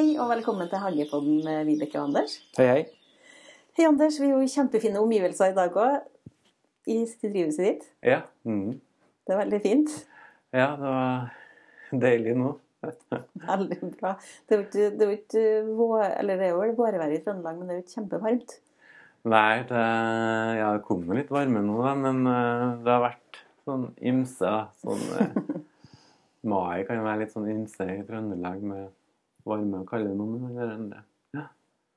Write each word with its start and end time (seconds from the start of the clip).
Hei 0.00 0.14
og 0.16 0.30
velkommen 0.30 0.68
til 0.70 0.80
Hangepodden 0.80 1.42
med 1.44 1.66
Vibeke 1.68 1.98
og 2.00 2.06
Anders. 2.06 2.38
Hei, 2.56 2.64
hei. 2.64 2.84
Hei, 3.76 3.84
Anders. 3.84 4.14
Vi 4.16 4.24
er 4.24 4.30
jo 4.30 4.38
i 4.40 4.48
kjempefine 4.48 4.96
omgivelser 4.96 5.50
i 5.50 5.56
dag 5.58 5.74
òg. 5.76 6.06
I 6.88 6.94
drivhuset 7.20 7.66
ditt. 7.66 7.82
Ja. 8.08 8.22
Mm. 8.48 8.78
Det 9.28 9.34
er 9.34 9.40
veldig 9.42 9.58
fint. 9.60 9.90
ja, 10.56 10.70
det 10.80 10.92
var 10.94 11.98
deilig 12.06 12.32
nå. 12.40 12.54
Veldig 13.50 13.90
bra. 13.98 14.14
Det 14.48 14.56
er 14.56 14.62
jo 14.62 15.10
ikke, 15.18 15.42
er 15.42 16.14
eller 16.22 16.40
det 16.40 16.46
er 16.46 16.54
jo 16.54 16.70
vårvær 16.78 17.12
i 17.12 17.18
Trøndelag, 17.26 17.58
men 17.58 17.68
det 17.68 17.74
er 17.74 17.82
jo 17.82 17.84
ikke 17.84 17.96
kjempevarmt. 17.98 18.54
Nei, 19.34 19.58
det, 19.68 19.82
ja, 20.62 20.70
det 20.78 20.86
kom 20.86 21.04
litt 21.12 21.34
varme 21.34 21.60
nå, 21.66 21.76
da, 21.84 21.92
men 22.06 22.22
eh, 22.24 22.64
det 22.86 22.94
har 22.94 23.04
vært 23.04 23.42
sånn 23.68 23.84
ymse. 24.14 24.54
Sånn, 24.80 25.04
eh, 25.20 25.60
mai 26.54 26.88
kan 26.88 27.04
være 27.04 27.26
litt 27.26 27.36
sånn 27.36 27.52
ymse 27.52 27.90
i 27.98 28.00
Trøndelag 28.08 28.64
med 28.64 28.88
varme 29.46 29.82
og 29.82 29.88
kalde 29.90 30.14
noen 30.16 30.58
er 30.58 30.74
det. 30.90 31.02
Ja. 31.36 31.46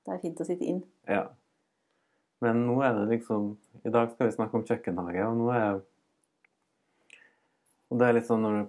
Det 0.05 0.15
er 0.15 0.21
fint 0.23 0.43
å 0.43 0.47
sitte 0.47 0.67
inn. 0.67 0.83
ja. 1.09 1.25
Men 2.43 2.65
nå 2.67 2.73
er 2.83 2.97
det 2.97 3.05
liksom 3.07 3.53
I 3.87 3.91
dag 3.93 4.09
skal 4.11 4.27
vi 4.27 4.33
snakke 4.35 4.57
om 4.59 4.65
kjøkkenhage, 4.67 5.27
og 5.29 5.37
nå 5.39 5.45
er 5.55 5.77
Og 7.87 7.99
det 8.01 8.07
er 8.07 8.17
litt 8.17 8.27
sånn 8.27 8.43
når 8.43 8.57
det 8.57 8.65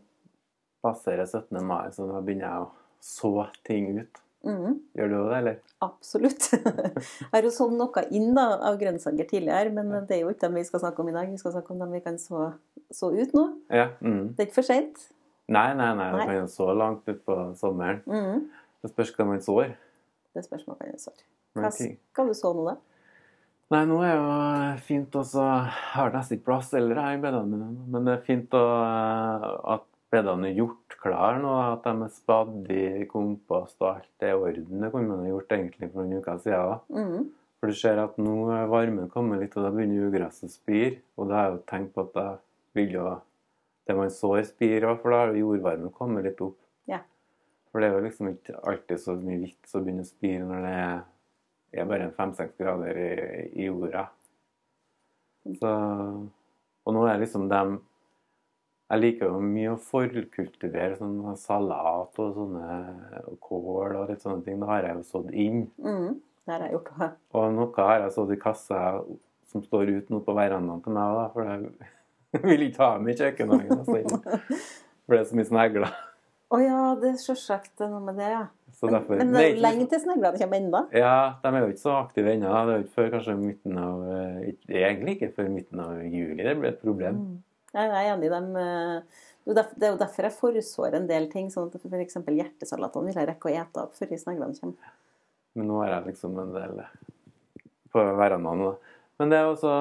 passerer 0.85 1.27
17. 1.27 1.59
mai, 1.65 1.89
så 1.91 2.07
da 2.07 2.21
begynner 2.21 2.47
jeg 2.47 2.67
å 2.67 2.69
så 3.05 3.33
ting 3.67 3.89
ut. 3.99 4.21
Mm. 4.45 4.79
Gjør 4.97 5.09
du 5.11 5.15
det, 5.17 5.39
eller? 5.39 5.57
absolutt. 5.85 6.47
Jeg 7.21 7.31
har 7.33 7.47
jo 7.47 7.53
sådd 7.53 7.75
noe 7.77 8.03
inn 8.13 8.31
da, 8.37 8.45
av 8.69 8.77
grønnsaker 8.81 9.27
tidligere, 9.29 9.73
men 9.73 9.91
det 10.09 10.19
er 10.19 10.23
jo 10.23 10.33
ikke 10.33 10.47
dem 10.47 10.59
vi 10.61 10.65
skal 10.69 10.83
snakke 10.85 11.03
om 11.03 11.11
i 11.11 11.15
dag. 11.17 11.31
Vi 11.33 11.41
skal 11.41 11.55
snakke 11.57 11.73
om 11.75 11.81
dem 11.81 11.93
vi 11.97 12.01
kan 12.05 12.19
så, 12.21 12.51
så 12.93 13.11
ut 13.13 13.33
nå. 13.37 13.47
Ja. 13.73 13.91
Mm. 14.05 14.35
Det 14.35 14.45
er 14.45 14.49
ikke 14.49 14.59
for 14.61 14.69
seint. 14.69 15.07
Nei, 15.53 15.71
nei, 15.77 15.91
nei. 15.97 16.11
Nei. 16.15 16.27
kan 16.29 16.39
jo 16.39 16.45
så 16.53 16.71
langt 16.77 17.09
utpå 17.11 17.39
sommeren. 17.61 18.01
Mhm. 18.09 18.45
Det 18.85 18.91
spørs 18.93 19.15
hva 19.17 19.25
man 19.25 19.41
sår. 19.41 19.71
Det 20.37 20.43
spørs 20.45 20.67
man 20.69 20.77
kan 20.77 20.99
svare. 21.01 21.25
Men 21.55 21.65
Hva 21.65 21.71
skal 21.73 22.29
du 22.29 22.35
så 22.37 22.51
nå, 22.53 22.67
da? 22.67 22.75
Nei, 23.73 23.81
nå 23.89 23.97
er 24.05 24.13
jo 24.13 24.25
fint 24.85 25.15
også 25.17 25.45
har 25.95 26.13
nesten 26.13 26.37
ikke 26.37 26.51
plass 26.51 26.75
eller 26.77 27.01
jeg 27.01 27.17
i 27.17 27.23
bedene 27.23 27.49
mine, 27.49 27.69
men 27.91 28.05
det 28.05 28.13
er 28.19 28.27
fint 28.27 28.57
å, 28.59 28.65
at 29.73 29.87
bedene 30.13 30.51
er 30.51 30.59
gjort 30.59 30.99
klar 31.01 31.39
nå. 31.41 31.55
At 31.73 31.87
de 31.87 31.95
er 32.05 32.13
spadd 32.13 32.69
i 32.75 33.07
kompost 33.11 33.81
og 33.81 33.95
alt 33.95 34.27
i 34.27 34.35
orden. 34.37 34.83
Det 34.85 34.91
kunne 34.93 35.15
man 35.15 35.25
ha 35.25 35.33
gjort 35.33 35.57
egentlig 35.57 35.89
for 35.89 36.03
noen 36.03 36.21
uker 36.21 36.43
siden. 36.45 36.75
òg. 36.75 36.99
Mm. 37.01 37.31
For 37.59 37.73
du 37.73 37.81
ser 37.81 38.03
at 38.03 38.19
nå 38.21 38.35
er 38.53 38.69
varmen 38.69 39.09
kommet 39.13 39.41
litt, 39.41 39.57
og 39.57 39.65
da 39.65 39.73
begynner 39.73 40.11
ugresset 40.11 40.51
å 40.51 40.53
spire. 40.53 40.99
Og 41.17 41.31
da 41.31 41.39
har 41.39 41.49
jeg 41.49 41.57
jo 41.57 41.63
tenkt 41.73 41.95
på 41.97 42.05
at 42.05 42.21
jeg 42.21 42.37
vil 42.77 42.99
jo 42.99 43.07
det 43.89 43.97
man 43.97 44.13
sår, 44.13 44.43
spire 44.49 44.93
for 45.01 45.13
da 45.13 45.23
har 45.25 45.39
jordvarmen 45.39 45.93
kommet 45.97 46.29
litt 46.29 46.45
opp. 46.45 46.59
For 47.75 47.83
det 47.83 47.89
er 47.89 47.97
jo 47.97 48.03
liksom 48.05 48.29
ikke 48.31 48.61
alltid 48.71 49.01
så 49.03 49.17
mye 49.19 49.41
vits 49.43 49.73
å 49.75 49.81
begynne 49.83 50.05
å 50.05 50.07
spire 50.07 50.45
når 50.47 50.61
det 50.63 50.75
er, 50.79 51.89
bare 51.91 52.05
en 52.07 52.13
fem-seks 52.15 52.55
grader 52.61 53.01
i, 53.03 53.09
i 53.59 53.67
jorda. 53.67 54.05
Så, 55.59 55.73
og 56.87 56.95
nå 56.95 57.03
er 57.11 57.19
liksom 57.21 57.49
dem 57.51 57.75
Jeg 58.93 59.01
liker 59.03 59.27
jo 59.33 59.41
mye 59.43 59.73
å 59.75 59.81
forkultivere 59.81 60.95
sånn 61.01 61.19
salat 61.41 62.23
og 62.23 62.31
sånne 62.39 62.79
og 63.33 63.37
kål 63.43 63.99
og 63.99 64.13
litt 64.13 64.23
sånne 64.23 64.47
ting. 64.47 64.63
Da 64.63 64.71
har 64.71 64.87
jeg 64.87 65.01
jo 65.01 65.05
sådd 65.11 65.35
inn. 65.35 65.61
Mm, 65.83 66.21
Det 66.47 66.55
har 66.55 66.67
jeg 66.69 66.77
gjort 66.77 66.91
òg. 66.95 67.19
Og 67.35 67.53
noe 67.59 67.89
har 67.91 68.05
jeg 68.05 68.15
sådd 68.21 68.35
i 68.37 68.41
kassa 68.47 68.81
som 69.51 69.67
står 69.67 69.91
ute 69.97 70.15
nå 70.15 70.23
på 70.23 70.39
verandaen 70.39 70.83
til 70.85 70.95
meg, 70.95 71.19
da, 71.19 71.27
for 71.35 71.51
jeg 71.51 72.45
vil 72.53 72.67
ikke 72.69 72.87
ha 72.87 72.95
dem 73.01 73.11
i 73.11 73.19
kjøkkenhagen. 73.19 73.83
Altså. 73.83 74.23
For 75.05 75.13
det 75.13 75.21
er 75.21 75.27
så 75.29 75.37
mye 75.37 75.51
snegler. 75.51 75.91
Å 76.53 76.61
ja, 76.61 76.81
det 77.01 77.15
er 77.15 77.21
sjølsagt 77.23 77.81
noe 77.89 78.03
med 78.05 78.19
det, 78.21 78.29
ja. 78.35 78.45
Så 78.75 78.89
Men, 78.89 78.95
derfor, 78.99 79.21
men 79.21 79.33
det 79.33 79.43
er 79.47 79.61
lenge 79.63 79.87
til 79.91 80.01
sneglene 80.03 80.39
kommer 80.41 80.59
ennå. 80.61 80.81
Ja, 80.99 81.17
de 81.43 81.51
er 81.51 81.63
jo 81.63 81.71
ikke 81.73 81.83
så 81.85 81.95
aktive 82.01 82.33
ennå. 82.35 82.51
Det 82.67 82.73
er 82.75 82.81
jo 82.81 82.85
ikke 82.85 82.97
før 82.99 83.11
kanskje 83.15 83.37
midten 83.39 83.79
av 83.79 84.03
Det 84.09 84.75
er 84.75 84.89
Egentlig 84.91 85.15
ikke 85.17 85.31
før 85.37 85.53
midten 85.55 85.83
av 85.85 86.01
juli 86.03 86.43
det 86.43 86.57
blir 86.59 86.73
et 86.73 86.83
problem. 86.83 87.21
Jeg 87.75 87.91
er 87.91 88.11
enig 88.13 88.29
i 88.29 88.35
dem. 88.35 88.51
eh, 88.57 89.23
Det 89.45 89.63
er 89.63 89.91
jo 89.93 89.95
er 89.95 90.03
derfor 90.03 90.27
jeg 90.29 90.37
forsår 90.41 90.95
en 90.99 91.07
del 91.07 91.31
ting. 91.31 91.51
sånn 91.51 91.71
at 91.71 91.81
F.eks. 91.81 92.19
hjertesalatene 92.27 93.07
vil 93.07 93.21
jeg 93.21 93.29
rekke 93.29 93.51
å 93.51 93.55
ete 93.63 93.83
opp 93.83 93.95
før 93.95 94.17
sneglene 94.19 94.59
kommer. 94.61 94.93
Men 95.55 95.69
nå 95.69 95.81
har 95.83 95.91
jeg 95.95 96.15
liksom 96.15 96.39
en 96.39 96.53
del 96.55 96.83
på 97.93 98.05
verandaen. 98.19 98.65
da. 98.65 98.75
Men 99.21 99.31
det 99.31 99.39
er 99.39 99.47
også 99.47 99.73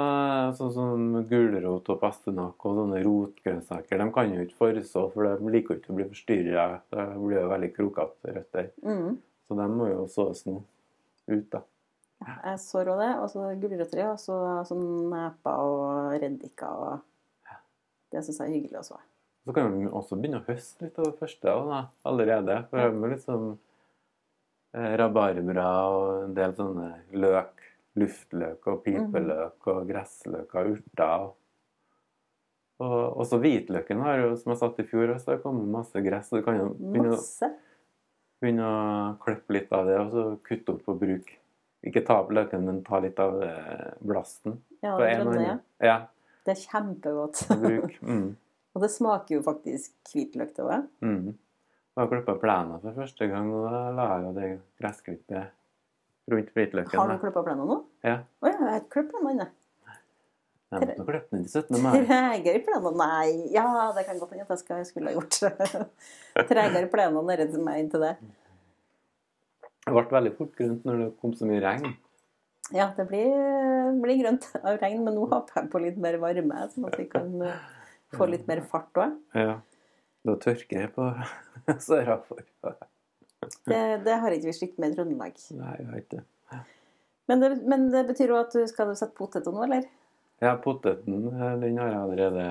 sånn 0.60 0.74
som 0.76 1.06
gulrot 1.30 1.88
og 1.90 2.00
pastinakk 2.02 2.66
og 2.70 2.76
sånne 2.78 3.00
rotgrønnsaker. 3.02 4.02
De 4.04 4.10
kan 4.14 4.34
jo 4.36 4.44
ikke 4.46 4.60
forså, 4.60 5.08
for 5.16 5.26
de 5.26 5.54
liker 5.56 5.74
jo 5.74 5.82
ikke 5.82 5.94
å 5.94 5.98
bli 5.98 6.10
forstyrra. 6.12 6.66
Det 6.94 7.06
blir 7.18 7.40
jo 7.40 7.48
veldig 7.50 7.70
krokete 7.74 8.36
røtter. 8.36 8.68
Mm. 8.86 9.16
Så 9.48 9.58
de 9.58 9.70
må 9.74 9.90
jo 9.90 10.04
sås 10.12 10.46
nå 10.46 10.60
ut, 11.32 11.48
da. 11.50 11.64
Jeg 12.24 12.60
sår 12.62 12.92
òg 12.94 13.02
det. 13.02 13.10
Og 13.24 13.32
så 13.34 13.48
gulrøtter, 13.64 14.04
og 14.12 14.22
så 14.22 14.38
sånn 14.70 14.86
neper 15.12 15.66
og 15.72 16.14
reddiker. 16.22 16.86
og 16.94 17.58
Det 18.14 18.22
syns 18.22 18.44
jeg 18.44 18.52
er 18.52 18.56
hyggelig 18.60 18.84
å 18.84 18.88
så. 18.92 19.02
Så 19.44 19.58
kan 19.58 19.74
vi 19.74 19.90
også 19.90 20.16
begynne 20.20 20.40
å 20.40 20.48
høste 20.48 20.86
litt 20.86 21.00
av 21.02 21.10
det 21.10 21.18
første 21.20 21.58
da, 21.74 21.82
allerede. 22.08 22.62
For 22.70 22.80
det 22.80 22.92
er 22.94 23.16
liksom 23.18 23.50
eh, 24.78 24.94
rabarbra 25.02 25.70
og 25.90 26.12
en 26.30 26.38
del 26.38 26.56
sånne 26.60 26.92
løk. 27.18 27.63
Luftløk 28.00 28.68
og 28.72 28.82
pipeløk 28.86 29.68
og 29.70 29.88
gressløk 29.90 30.56
og 30.58 30.72
urter. 30.74 31.28
Og 32.84 33.20
også 33.22 33.38
hvitløken 33.42 34.02
har 34.04 34.24
jo, 34.24 34.32
som 34.40 34.54
jeg 34.54 34.62
satt 34.64 34.82
i 34.82 34.88
fjor, 34.90 35.14
så 35.20 35.32
har 35.32 35.38
det 35.38 35.46
kommet 35.46 35.70
masse 35.72 36.02
gress. 36.04 36.32
Så 36.32 36.42
du 36.42 36.46
kan 36.46 36.58
jo 36.58 36.72
begynne, 36.80 37.20
begynne 38.42 38.66
å 38.68 39.14
klippe 39.24 39.56
litt 39.56 39.72
av 39.76 39.88
det, 39.88 40.00
og 40.02 40.12
så 40.14 40.26
kutte 40.48 40.76
opp 40.76 40.90
og 40.92 41.00
bruke. 41.04 41.38
Ikke 41.84 42.04
ta 42.08 42.22
opp 42.24 42.32
løken, 42.34 42.64
men 42.66 42.82
ta 42.88 43.00
litt 43.04 43.20
av 43.20 43.42
eh, 43.44 43.88
blasten. 44.02 44.58
Ja, 44.84 44.96
det 45.00 45.10
en 45.14 45.30
og 45.30 45.40
ja. 45.84 45.98
Det 46.44 46.56
er 46.56 46.62
kjempegodt. 46.64 47.44
bruk. 47.60 47.98
Mm. 48.02 48.30
og 48.74 48.84
det 48.84 48.92
smaker 48.92 49.38
jo 49.38 49.44
faktisk 49.46 49.94
hvitløk 50.12 50.56
til 50.56 50.72
òg. 50.72 50.88
Mm. 51.04 51.34
Jeg 51.94 52.10
klippa 52.10 52.34
plenen 52.42 52.82
for 52.82 52.98
første 52.98 53.28
gang, 53.30 53.52
og 53.54 53.68
da 53.70 53.84
la 53.94 54.08
jeg 54.16 54.24
jo 54.24 54.32
det 54.40 54.48
gressklippet 54.82 55.60
rundt 56.32 56.54
hvitløken. 56.56 57.00
Har 57.00 57.10
du 57.12 57.18
klippa 57.22 57.44
plenen 57.44 57.68
nå? 57.68 57.78
Ja. 58.06 58.20
Å 58.44 58.48
ja, 58.48 58.54
jeg 58.60 58.70
har 58.70 58.80
ikke 58.82 58.94
klippet 58.98 59.18
plenen 59.20 59.34
ennå. 59.44 59.50
Jeg 60.74 60.82
måtte 60.82 60.94
nå 60.98 61.06
klippe 61.06 61.36
den 61.36 61.44
til 61.46 61.62
17. 61.62 61.82
mai. 61.84 61.92
Tregere 62.08 62.62
plener? 62.66 62.96
Nei, 62.98 63.26
ja, 63.54 63.66
det 63.94 64.06
kan 64.08 64.18
godt 64.22 64.32
hende 64.34 64.46
at 64.48 64.54
jeg 64.56 64.62
skal- 64.64 64.86
skulle 64.90 65.12
ha 65.12 65.18
gjort. 65.20 65.36
Tregere 66.50 66.88
plener 66.90 67.28
nede 67.28 67.46
til 67.52 67.62
meg 67.66 67.84
inntil 67.84 68.02
det. 68.08 68.14
Det 69.84 69.92
ble 69.94 70.04
veldig 70.16 70.32
fort 70.38 70.56
grønt 70.58 70.86
når 70.88 70.98
det 71.04 71.10
kom 71.22 71.36
så 71.38 71.46
mye 71.46 71.62
regn. 71.62 71.92
Ja, 72.74 72.88
det 72.98 73.06
blir, 73.10 73.28
blir 74.02 74.18
grønt 74.24 74.48
av 74.64 74.80
regn, 74.82 75.04
men 75.04 75.14
nå 75.20 75.28
håper 75.30 75.60
jeg 75.62 75.70
på 75.74 75.82
litt 75.84 75.98
mer 76.02 76.16
varme, 76.22 76.64
sånn 76.72 76.88
at 76.88 76.96
vi 76.98 77.06
kan 77.12 77.28
eh, 77.44 77.58
få 78.16 78.26
litt 78.32 78.48
mer 78.50 78.64
fart 78.72 78.96
òg. 79.04 79.18
Ja. 79.38 79.58
Da 80.24 80.38
tørker 80.40 80.80
jeg 80.86 80.94
på 80.96 81.10
sørafor. 81.86 82.46
Det, 83.70 83.82
det 84.06 84.20
har 84.22 84.36
ikke 84.36 84.50
vi 84.50 84.56
slitt 84.58 84.78
med 84.82 84.94
i 84.94 84.98
Trøndelag. 84.98 85.42
Nei, 85.58 85.74
jeg 85.80 85.90
vet 85.90 86.16
ikke. 86.18 86.24
Men 87.32 87.40
det, 87.40 87.50
men 87.72 87.86
det 87.94 88.04
betyr 88.10 88.34
jo 88.34 88.40
at 88.42 88.56
du 88.56 88.64
skal 88.68 88.92
du 88.92 88.98
sette 89.00 89.16
poteter 89.16 89.54
nå, 89.56 89.64
eller? 89.66 89.86
Ja, 90.44 90.58
poteten 90.60 91.30
eh, 91.32 91.54
den 91.62 91.80
har 91.80 91.92
jeg 91.92 92.02
allerede 92.02 92.48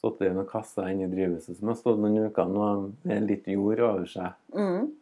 satt 0.00 0.22
i 0.22 0.30
noen 0.30 0.48
kasser 0.48 0.88
inne 0.92 1.08
i 1.08 1.12
drivhuset 1.12 1.58
som 1.58 1.72
har 1.72 1.78
stått 1.78 1.98
noen 2.00 2.30
uker 2.30 2.48
nå 2.48 2.68
med 3.08 3.26
litt 3.26 3.48
jord 3.50 3.82
over 3.84 4.06
seg. 4.08 4.38
Mm. 4.54 4.92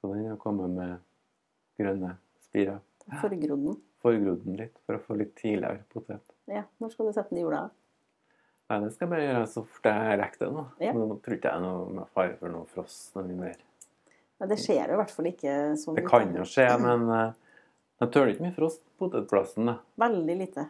Så 0.00 0.10
den 0.10 0.26
har 0.32 0.40
kommet 0.42 0.74
med 0.74 0.98
grønne 1.80 2.16
spirer. 2.44 2.82
Forgrodd 3.22 3.62
den. 3.68 3.78
Forgrodd 4.04 4.42
den 4.44 4.58
litt 4.58 4.76
for 4.84 4.98
å 4.98 5.04
få 5.06 5.16
litt 5.20 5.32
tidligere 5.38 5.84
potet. 5.94 6.24
Ja, 6.50 6.66
når 6.82 6.92
skal 6.92 7.08
du 7.08 7.14
sette 7.16 7.32
den 7.32 7.40
i 7.40 7.46
jorda? 7.46 7.62
Nei, 8.68 8.80
det 8.80 8.90
skal 8.94 9.06
jeg 9.06 9.12
bare 9.12 9.24
gjøre 9.28 9.46
så 9.52 9.62
fort 9.68 9.88
jeg 9.90 10.18
rekker 10.20 10.42
det 10.42 10.50
nå. 10.56 10.66
Ja. 10.82 10.92
Nå 10.96 11.06
tror 11.24 11.38
ikke 11.38 11.54
jeg 11.54 11.64
noe 11.64 11.88
med 12.00 12.12
fare 12.16 12.36
for 12.40 12.52
noe 12.52 12.68
frost 12.72 13.16
noe 13.16 13.38
mer. 13.38 13.58
Ja, 14.40 14.48
det 14.50 14.58
skjer 14.60 14.90
jo 14.90 14.96
i 14.96 15.00
hvert 15.00 15.12
fall 15.14 15.28
ikke 15.30 15.52
sånn. 15.80 15.98
Det 15.98 16.06
kan 16.08 16.32
jo 16.36 16.46
skje, 16.48 16.66
men 16.82 17.04
eh, 17.14 17.36
jeg 18.02 18.10
tåler 18.14 18.32
ikke 18.34 18.46
mye 18.48 18.56
frost 18.56 18.82
på 18.82 19.06
potetplassen. 19.06 19.70
Veldig 20.02 20.36
lite. 20.40 20.66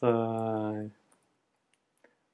Så 0.00 0.10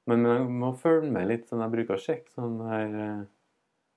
Men 0.07 0.23
jeg 0.23 0.45
må 0.47 0.71
følge 0.79 1.11
med 1.11 1.27
litt, 1.27 1.49
sånn 1.49 1.65
jeg 1.65 1.73
bruker 1.73 1.97
å 1.97 1.99
sjekke 1.99 2.31
sånn 2.31 2.61
her 2.69 2.93
eh, 3.03 3.21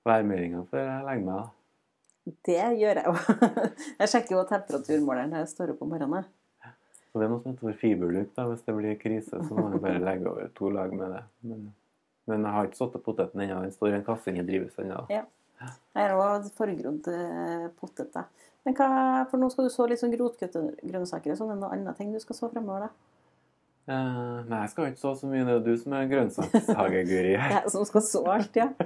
værmeldinga 0.08 0.64
før 0.72 0.82
jeg 0.88 1.06
legger 1.06 1.26
meg. 1.28 1.40
da. 1.40 2.34
Det 2.46 2.58
gjør 2.80 3.00
jeg 3.00 3.06
jo. 3.06 3.14
Jeg 4.02 4.10
sjekker 4.12 4.34
jo 4.36 4.42
temperaturmåleren 4.46 5.32
når 5.32 5.40
jeg 5.42 5.50
står 5.54 5.72
opp 5.72 5.80
om 5.86 5.88
morgenen. 5.94 6.26
Så 7.10 7.18
det 7.18 7.24
er 7.26 7.30
noe 7.32 7.40
som 7.42 7.54
heter 7.54 7.78
fiberluk. 7.80 8.28
da, 8.36 8.44
Hvis 8.50 8.62
det 8.66 8.74
blir 8.76 8.98
krise, 9.00 9.40
så 9.40 9.56
må 9.56 9.70
jeg 9.72 9.80
bare 9.82 10.02
legge 10.04 10.28
over 10.30 10.50
to 10.54 10.68
lag 10.70 10.92
med 10.94 11.14
det. 11.16 11.22
Men, 11.48 11.64
men 12.30 12.44
jeg 12.46 12.54
har 12.54 12.68
ikke 12.68 12.78
satt 12.78 12.98
poteten 13.06 13.42
ennå. 13.42 13.62
Den 13.64 13.74
står 13.74 13.88
i 13.94 13.96
en 13.98 14.06
kasse 14.06 14.30
inni 14.30 14.44
drivhuset 14.46 14.84
ennå. 14.84 15.00
Ja. 15.10 15.24
Jeg 15.60 16.06
er 16.06 16.16
òg 16.16 16.48
forgrodd 16.56 17.10
eh, 17.12 17.66
potet. 17.76 18.10
da. 18.14 18.26
Men 18.64 18.76
hva, 18.76 18.88
for 19.30 19.40
nå 19.40 19.48
skal 19.52 19.66
du 19.66 19.72
så 19.72 19.86
litt 19.88 20.00
sånn 20.02 20.12
grotgrønnsaker 20.14 21.32
og 21.32 21.38
sånn. 21.38 21.52
Er 21.52 21.56
det 21.56 21.62
noe 21.62 21.72
annet 21.76 22.00
ting 22.00 22.12
du 22.12 22.20
skal 22.22 22.38
så 22.38 22.50
fremover, 22.52 22.88
da? 22.88 23.06
Uh, 23.90 24.44
nei, 24.46 24.60
jeg 24.62 24.70
skal 24.74 24.90
ikke 24.90 25.02
så 25.02 25.14
så 25.18 25.30
mye. 25.30 25.46
Det 25.48 25.54
er 25.56 25.64
du 25.66 25.72
som 25.80 25.96
er 25.96 26.10
grønnsakshageguri 26.10 27.34
her. 27.40 27.56
Jeg 27.56 27.72
som 27.74 27.86
skal 27.88 28.04
så 28.06 28.24
alt, 28.36 28.60
ja. 28.60 28.70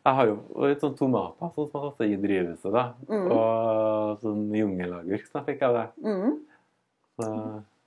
Jeg 0.00 0.16
har 0.16 0.30
jo 0.30 0.36
litt 0.64 0.80
sånn 0.80 0.94
tomater 0.96 1.50
sånn 1.52 1.66
som 1.68 1.98
jeg 2.00 2.14
i 2.14 2.20
drivhuset, 2.22 2.70
da. 2.72 2.86
Mm. 3.04 3.26
Og 3.34 4.22
sånn 4.22 4.46
jungelagurk, 4.56 5.26
så 5.28 5.42
fikk 5.44 5.60
jeg 5.60 5.74
det. 5.76 5.82
Mm. 6.06 6.38
Så, 7.20 7.26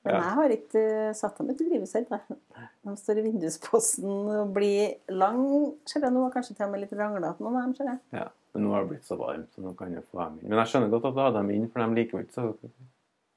Men 0.03 0.17
ja. 0.17 0.19
jeg 0.19 0.35
har 0.37 0.53
ikke 0.57 0.83
eh, 0.83 1.15
satt 1.15 1.37
dem 1.39 1.49
ut 1.53 1.61
i 1.63 1.67
drivhuset. 1.69 2.09
De 2.83 2.95
står 2.99 3.21
i 3.21 3.25
vindusposten 3.27 4.31
og 4.35 4.55
blir 4.55 4.97
lang, 5.15 5.43
ser 5.87 6.03
jeg 6.03 6.15
nå. 6.15 6.25
Kanskje 6.33 6.57
til 6.57 6.67
og 6.67 6.73
med 6.73 6.83
litt 6.83 6.95
ranglete 6.99 7.43
noen 7.43 7.59
av 7.59 7.67
dem, 7.67 7.75
ser 7.77 7.93
jeg. 7.93 8.01
ja. 8.19 8.29
Men 8.53 8.67
nå 8.67 8.73
har 8.75 8.83
det 8.83 8.91
blitt 8.91 9.07
så 9.07 9.15
varmt, 9.17 9.47
så 9.55 9.63
nå 9.65 9.71
kan 9.77 9.93
jeg 9.95 10.03
få 10.11 10.19
dem 10.19 10.35
inn. 10.37 10.49
Men 10.51 10.59
jeg 10.61 10.69
skjønner 10.69 10.91
godt 10.93 11.07
at 11.09 11.15
du 11.15 11.21
har 11.23 11.31
dem 11.33 11.47
inn, 11.55 11.63
for 11.73 11.81
de 11.81 11.97
liker 11.97 12.19
jo 12.19 12.25
ikke 12.27 12.35
så 12.35 12.73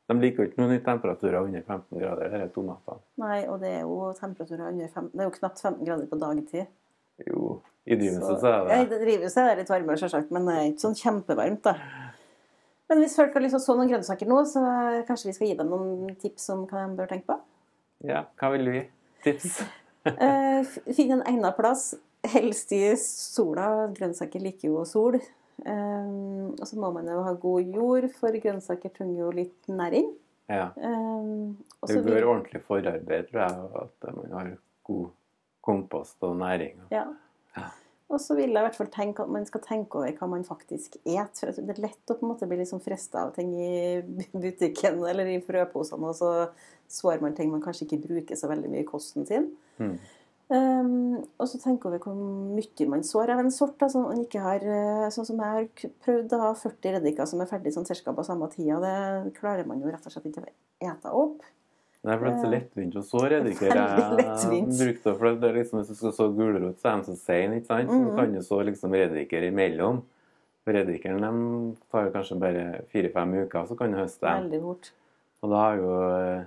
De 0.07 0.17
liker 0.21 0.43
jo 0.43 0.49
ikke 0.51 0.61
noen 0.61 0.83
temperaturer 0.85 1.39
under 1.41 1.63
15 1.63 2.03
grader, 2.03 2.35
disse 2.35 2.49
tomatene. 2.55 3.01
Nei, 3.23 3.39
og 3.49 3.63
det 3.63 3.71
er 3.79 3.87
jo 3.87 4.11
temperaturer 4.19 4.67
under 4.69 4.91
15 4.91 5.09
Det 5.15 5.25
er 5.25 5.31
jo 5.31 5.37
knapt 5.39 5.63
15 5.65 5.89
grader 5.89 6.11
på 6.11 6.19
dagtid. 6.21 6.69
Jo, 7.25 7.47
i 7.89 7.97
drivhuset 7.97 8.43
så 8.43 8.51
er 8.51 8.67
det 8.67 8.75
Ja, 8.75 8.83
I 8.83 9.01
drivhuset 9.07 9.41
er 9.41 9.49
det 9.49 9.63
litt 9.63 9.73
varmere, 9.73 10.03
selvsagt, 10.03 10.37
men 10.37 10.51
det 10.51 10.59
er 10.59 10.69
ikke 10.69 10.85
sånn 10.85 11.01
kjempevarmt, 11.01 11.65
da. 11.65 12.05
Men 12.89 13.01
hvis 13.03 13.17
folk 13.19 13.35
har 13.35 13.43
lyst 13.43 13.57
til 13.57 13.61
å 13.61 13.65
så 13.67 13.75
noen 13.79 13.89
grønnsaker 13.91 14.29
nå, 14.31 14.37
så 14.47 14.61
kanskje 15.09 15.27
vi 15.31 15.33
skal 15.37 15.49
gi 15.51 15.57
dem 15.59 15.71
noen 15.73 16.13
tips 16.23 16.45
som 16.53 16.67
de 16.71 16.83
bør 16.99 17.09
tenke 17.11 17.27
på? 17.33 17.39
Ja, 18.07 18.25
hva 18.39 18.53
vil 18.55 18.65
du 18.69 18.73
gi? 18.79 18.85
Tips? 19.27 19.59
Eh, 20.07 20.63
Finn 20.95 21.17
en 21.17 21.23
egnet 21.27 21.57
plass, 21.59 21.89
helst 22.31 22.71
i 22.77 22.93
sola. 23.01 23.89
Grønnsaker 23.91 24.39
liker 24.39 24.69
jo 24.71 24.85
sol. 24.87 25.17
Eh, 25.19 26.13
og 26.55 26.63
så 26.63 26.79
må 26.79 26.93
man 26.95 27.09
jo 27.11 27.25
ha 27.27 27.33
god 27.43 27.73
jord, 27.75 28.07
for 28.15 28.31
grønnsaker 28.39 28.93
trenger 28.95 29.25
jo 29.25 29.33
litt 29.35 29.67
næring. 29.67 30.13
Ja. 30.47 30.69
Eh, 30.79 31.27
Det 31.91 32.05
bør 32.07 32.21
vil- 32.21 32.29
ordentlig 32.37 32.63
forarbeid, 32.69 33.27
tror 33.33 33.43
jeg, 33.43 33.83
at 33.83 34.15
man 34.15 34.31
har 34.39 34.53
god 34.87 35.09
kompost 35.67 36.23
og 36.23 36.37
næring. 36.39 36.79
Ja. 36.95 37.03
Ja. 37.59 37.67
Og 38.07 38.21
så 38.23 38.37
vil 38.39 38.53
jeg 38.53 38.63
i 38.63 38.67
hvert 38.69 38.77
fall 38.79 38.91
tenke 38.95 39.25
at 39.25 39.31
man 39.35 39.47
skal 39.49 39.63
tenke 39.65 39.99
over 39.99 40.13
hva 40.15 40.29
man 40.31 40.45
faktisk 40.47 40.95
et. 41.03 41.41
For 41.41 41.51
det 41.51 41.75
er 41.75 41.83
lett 41.89 42.13
å 42.13 42.15
på 42.15 42.23
en 42.23 42.31
måte 42.31 42.47
bli 42.47 42.61
liksom 42.61 42.83
frista 42.85 43.25
av 43.27 43.33
ting 43.35 43.51
i 43.59 43.99
butikken 44.45 45.01
eller 45.03 45.33
i 45.33 45.41
frøposene, 45.43 46.13
og 46.13 46.19
så 46.19 46.31
sår 46.93 47.25
man 47.25 47.35
ting 47.35 47.51
man 47.51 47.65
kanskje 47.65 47.89
ikke 47.89 48.05
bruker 48.05 48.39
så 48.39 48.51
veldig 48.53 48.71
mye 48.71 48.85
i 48.85 48.89
kosten 48.89 49.27
sin. 49.27 49.51
Mm. 49.83 49.97
Um, 50.47 51.25
og 51.43 51.49
så 51.51 51.59
tenke 51.59 51.89
over 51.89 51.99
hvor 52.05 52.15
mye 52.15 52.87
man 52.87 53.03
sår 53.03 53.33
av 53.35 53.43
en 53.43 53.51
sort. 53.51 53.75
Da, 53.81 53.91
sånn, 53.91 54.07
man 54.07 54.23
ikke 54.23 54.45
har, 54.45 54.63
eh, 54.63 55.09
sånn 55.11 55.27
som 55.27 55.43
jeg 55.43 55.57
har 55.57 55.93
prøvd 56.07 56.37
å 56.37 56.43
ha 56.45 56.53
40 56.63 56.99
reddiker 57.01 57.27
som 57.27 57.43
er 57.43 57.51
ferdig 57.51 57.75
sånn 57.75 57.89
cirka 57.89 58.15
på 58.15 58.27
samme 58.27 58.47
tida. 58.55 58.79
Det 58.85 59.35
klarer 59.41 59.67
man 59.67 59.83
jo 59.83 59.91
rett 59.91 60.07
og 60.07 60.15
slett 60.15 60.31
ikke 60.31 60.47
å 60.47 60.53
ete 60.93 61.11
opp. 61.25 61.43
Nei, 62.07 62.15
for 62.15 62.25
det 62.29 62.33
er 62.33 62.43
så 62.45 62.51
lettvint 62.53 62.97
å 62.97 63.03
så. 63.03 63.21
Veldig 63.27 63.53
Jeg 63.59 63.77
lettvint. 64.21 64.75
det, 64.79 65.15
for 65.19 65.39
det 65.43 65.49
er 65.49 65.57
liksom, 65.59 65.81
Hvis 65.81 65.89
du 65.91 65.95
skal 65.99 66.13
så 66.15 66.27
gulrot, 66.37 66.77
så 66.79 66.93
er 66.93 67.01
de 67.01 67.09
så 67.09 67.17
seine, 67.19 67.57
ikke 67.59 67.67
sant? 67.73 67.91
Så 67.91 67.99
du 68.05 68.13
kan 68.15 68.35
jo 68.37 68.43
så 68.47 68.61
liksom 68.69 68.95
reddiker 68.95 69.47
imellom. 69.49 70.03
Reddikeren 70.67 71.23
de 71.23 71.33
tar 71.91 72.07
jo 72.09 72.13
kanskje 72.15 72.39
bare 72.43 72.63
fire-fem 72.91 73.35
uker, 73.45 73.67
så 73.69 73.77
kan 73.79 73.93
du 73.95 73.99
høste 74.01 74.27
dem. 74.27 74.47
Veldig 74.47 74.61
fort. 74.65 74.93
Og 75.43 75.51
da 75.53 75.65
er 75.71 75.83
jo 75.83 75.91
eh, 76.07 76.45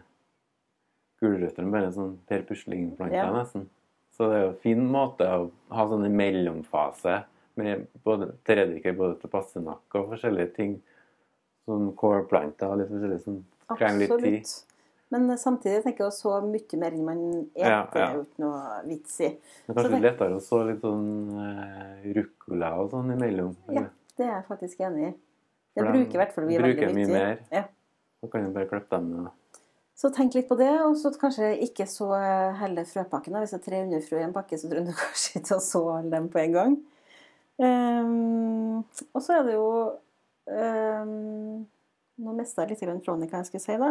gulrøttene 1.23 1.71
bare 1.71 1.89
en 1.89 1.95
sånn 1.95 2.15
Per 2.27 2.43
Pusling-plante, 2.47 3.15
Ja. 3.15 3.29
nesten. 3.35 3.67
Så 4.15 4.27
det 4.27 4.35
er 4.39 4.43
jo 4.45 4.49
en 4.53 4.61
fin 4.63 4.81
måte 4.91 5.27
å 5.27 5.49
ha 5.75 5.85
sånn 5.87 6.03
en 6.05 6.15
mellomfase 6.19 7.21
med 7.59 7.85
både, 8.03 8.33
til 8.43 8.55
reddiker, 8.59 8.95
både 8.97 9.19
til 9.21 9.29
passenakk 9.31 9.95
og 9.95 10.09
forskjellige 10.15 10.53
ting. 10.55 10.81
Sånn 11.67 11.93
kålplanter 11.95 12.71
og 12.71 12.79
litt 12.81 12.91
forskjellig 12.91 13.21
som 13.23 13.39
trenger 13.77 13.99
litt 14.03 14.23
tid. 14.23 14.53
Men 15.09 15.29
eh, 15.29 15.39
samtidig 15.41 15.81
tenker 15.83 16.05
jeg 16.05 16.11
å 16.11 16.15
så 16.15 16.35
mye 16.45 16.79
mer 16.81 16.95
enn 16.95 17.07
man 17.07 17.23
spiser, 17.49 17.63
Ja, 17.63 17.79
det 17.93 18.03
er 18.03 18.19
jo 18.19 18.25
ikke 18.27 18.43
noe 18.43 18.75
vits 18.85 19.15
i. 19.25 19.31
Men 19.31 19.73
er 19.73 19.79
kanskje 19.79 19.95
det- 19.95 20.03
lettere 20.05 20.37
å 20.37 20.43
så 20.45 20.61
litt 20.67 20.85
sånn 20.85 21.09
uh, 21.33 22.13
ruccola 22.19 22.71
og 22.83 22.93
sånn 22.93 23.15
imellom. 23.15 23.55
Ja, 23.73 23.87
det 24.17 24.27
er 24.27 24.35
jeg 24.35 24.47
faktisk 24.51 24.85
enig 24.85 25.09
i. 25.09 25.11
Det 25.73 25.83
For 25.83 25.91
bruker 25.93 26.13
i 26.13 26.21
hvert 26.21 26.33
fall 26.35 26.47
vi 26.49 26.57
bruker 26.57 26.85
veldig 26.85 26.95
mye 26.95 27.07
mye. 27.07 27.17
mer. 27.17 27.43
Ja. 27.51 27.63
Så 28.19 28.29
kan 28.31 28.45
du 28.45 28.53
bare 28.53 28.69
klippe 28.69 28.89
dem 28.97 29.09
ned. 29.15 29.31
Så 29.99 30.09
tenk 30.15 30.35
litt 30.35 30.47
på 30.47 30.55
det, 30.55 30.69
og 30.79 30.93
så 30.95 31.11
kanskje 31.11 31.49
ikke 31.65 31.83
så 31.89 32.07
heller 32.15 32.55
hele 32.61 32.85
frøpakken. 32.87 33.35
Hvis 33.41 33.51
det 33.51 33.59
er 33.59 33.65
300 33.65 34.05
frø 34.05 34.19
i 34.21 34.23
en 34.23 34.35
pakke, 34.35 34.57
så 34.57 34.69
tror 34.69 34.85
du 34.85 34.93
kanskje 35.03 35.41
ikke 35.41 35.57
å 35.57 35.63
så 35.63 35.81
alle 35.97 36.13
dem 36.13 36.29
på 36.31 36.39
en 36.39 36.55
gang. 36.55 36.77
Um, 37.59 38.77
og 39.11 39.21
så 39.25 39.39
er 39.39 39.43
det 39.43 39.57
jo 39.57 39.65
um, 40.47 41.65
Nå 42.23 42.35
mista 42.37 42.63
jeg 42.63 42.71
litt 42.71 43.03
tråden 43.03 43.27
hva 43.27 43.41
jeg 43.41 43.49
skulle 43.49 43.63
si, 43.65 43.75
da. 43.79 43.89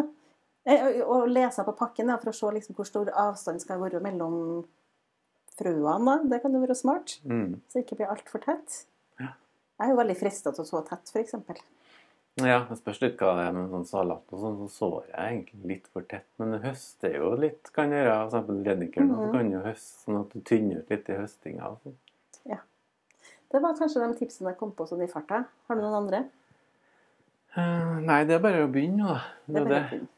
Eh, 0.68 1.00
Å 1.00 1.22
lese 1.26 1.64
på 1.64 1.72
pakken 1.78 2.10
da, 2.10 2.18
for 2.20 2.30
å 2.30 2.34
se 2.36 2.50
liksom 2.52 2.76
hvor 2.76 2.84
stor 2.88 3.08
avstand 3.16 3.62
skal 3.62 3.80
være 3.80 4.02
mellom 4.04 4.66
frøene. 5.56 6.18
Det 6.28 6.42
kan 6.42 6.52
jo 6.52 6.60
være 6.60 6.76
smart, 6.76 7.18
Mm. 7.24 7.60
så 7.72 7.80
ikke 7.82 7.96
blir 7.96 8.10
altfor 8.12 8.42
tett. 8.44 8.84
Ja. 9.18 9.32
Jeg 9.80 9.86
er 9.88 9.90
jo 9.94 9.96
veldig 10.02 10.16
frista 10.20 10.52
til 10.52 10.64
å 10.64 10.68
så 10.68 10.82
tett, 10.86 11.08
f.eks. 11.08 11.34
Ja, 12.38 12.60
det 12.68 12.76
spørs 12.78 13.00
litt 13.02 13.16
hva 13.18 13.32
det 13.34 13.46
er 13.48 13.52
med 13.56 13.70
sånn 13.72 13.86
salat 13.88 14.22
og 14.30 14.38
sånn. 14.38 14.58
Så 14.60 14.68
sår 14.76 15.06
jeg 15.08 15.32
egentlig 15.32 15.66
litt 15.72 15.88
for 15.88 16.02
tett. 16.02 16.26
Men 16.38 16.52
det 16.52 16.60
høster 16.62 17.14
jo 17.16 17.32
litt, 17.34 17.72
kan 17.72 17.90
gjøre. 17.90 18.12
For 18.30 18.38
eksempel 18.38 18.60
reddikeren. 18.68 19.08
Mhm. 19.10 19.24
Du 19.26 19.32
kan 19.32 19.50
jo 19.50 19.62
høste 19.64 20.04
sånn 20.04 20.20
at 20.20 20.30
du 20.30 20.40
tynner 20.46 20.78
ut 20.78 20.90
litt 20.90 21.08
i 21.08 21.16
høstinga. 21.18 21.62
Ja. 21.64 21.74
sånn. 21.82 21.96
Det 23.50 23.62
var 23.62 23.74
kanskje 23.74 24.04
de 24.06 24.14
tipsene 24.20 24.50
jeg 24.52 24.58
kom 24.58 24.72
på 24.72 24.86
sånn 24.86 25.02
i 25.02 25.06
farta. 25.08 25.46
Har 25.66 25.74
du 25.74 25.80
noen 25.80 25.94
andre? 26.04 26.18
Uh, 27.56 27.98
Nei, 28.04 28.22
det 28.28 28.34
er 28.36 28.42
bare 28.44 28.66
å 28.66 28.70
begynne, 28.70 29.06
da. 29.08 29.22
Det 29.48 29.56
er 29.56 29.64
bare 29.64 29.68
det. 29.74 29.80
å 29.80 29.90
begynne. 29.90 30.08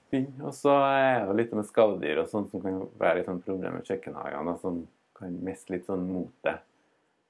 Og 0.42 0.54
så 0.56 0.72
er 0.86 1.26
det 1.28 1.36
litt 1.38 1.52
med 1.56 1.66
skadedyr 1.68 2.22
og 2.22 2.30
sånt 2.30 2.50
som 2.52 2.62
kan 2.64 2.80
være 3.00 3.20
litt 3.20 3.28
sånn 3.30 3.42
problem 3.44 3.76
med 3.78 3.86
kjøkkenhagene, 3.88 4.54
og 4.54 4.62
som 4.62 4.80
kan 5.18 5.36
miste 5.44 5.74
litt 5.74 5.86
sånn 5.88 6.06
motet. 6.10 6.62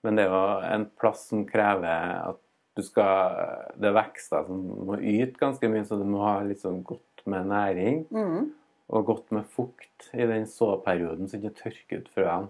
Men 0.05 0.17
det 0.17 0.25
er 0.25 0.32
jo 0.32 0.44
en 0.71 0.87
plass 1.00 1.27
som 1.29 1.43
krever 1.49 2.15
at 2.31 2.38
du 2.79 2.85
skal 2.87 3.35
Det 3.77 3.88
er 3.91 3.97
vekster 3.97 4.47
som 4.47 4.61
må 4.87 4.97
yte 5.03 5.37
ganske 5.41 5.69
mye, 5.69 5.85
så 5.85 5.99
du 6.00 6.06
må 6.09 6.23
ha 6.25 6.38
litt 6.47 6.62
sånn 6.62 6.81
godt 6.87 7.25
med 7.29 7.50
næring 7.50 8.06
Mm. 8.15 8.53
og 8.88 9.05
godt 9.06 9.33
med 9.33 9.44
fukt 9.44 10.09
i 10.15 10.25
den 10.26 10.47
såperioden, 10.47 11.29
så 11.29 11.37
ikke 11.37 11.56
tørker 11.59 12.00
ut 12.00 12.09
frøene. 12.15 12.49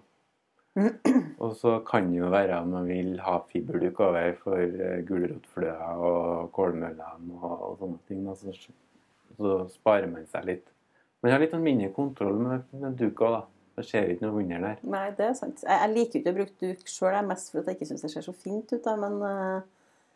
Og 1.41 1.57
så 1.59 1.81
kan 1.85 2.13
det 2.13 2.21
jo 2.21 2.29
være 2.31 2.61
om 2.63 2.71
man 2.71 2.87
vil 2.87 3.19
ha 3.25 3.41
fiberduk 3.51 3.99
over 4.01 4.37
for 4.39 4.61
eh, 4.61 5.01
gulrotfløa 5.09 5.89
og 5.99 6.53
kålmøllene 6.55 7.41
og, 7.41 7.57
og 7.73 7.75
sånne 7.81 7.99
ting. 8.07 8.23
Da, 8.29 8.37
så, 9.41 9.57
sparer 9.73 10.11
man 10.11 10.29
seg 10.31 10.47
litt. 10.49 10.69
Man 11.21 11.35
har 11.35 11.43
litt 11.43 11.53
sånn 11.53 11.65
mindre 11.65 11.91
kontroll 11.97 12.39
med, 12.41 12.71
med 12.81 12.97
duk 13.01 13.21
òg, 13.27 13.41
da. 13.41 13.43
Det 13.79 13.87
ser 13.89 14.11
ikke 14.13 14.27
noe 14.27 14.43
under 14.43 14.65
der. 14.67 14.81
Nei, 14.93 15.05
det 15.17 15.27
er 15.31 15.37
sant. 15.39 15.61
Jeg, 15.65 15.77
jeg 15.81 15.93
liker 15.95 16.21
ikke 16.21 16.33
å 16.33 16.39
bruke 16.39 16.57
duk 16.61 16.91
sjøl, 16.91 17.21
mest 17.29 17.53
fordi 17.53 17.71
jeg 17.71 17.79
ikke 17.79 17.91
syns 17.91 18.03
det 18.05 18.11
ser 18.13 18.27
så 18.27 18.35
fint 18.37 18.73
ut. 18.75 18.83
Da, 18.85 18.97
men 19.01 19.21
uh... 19.25 19.61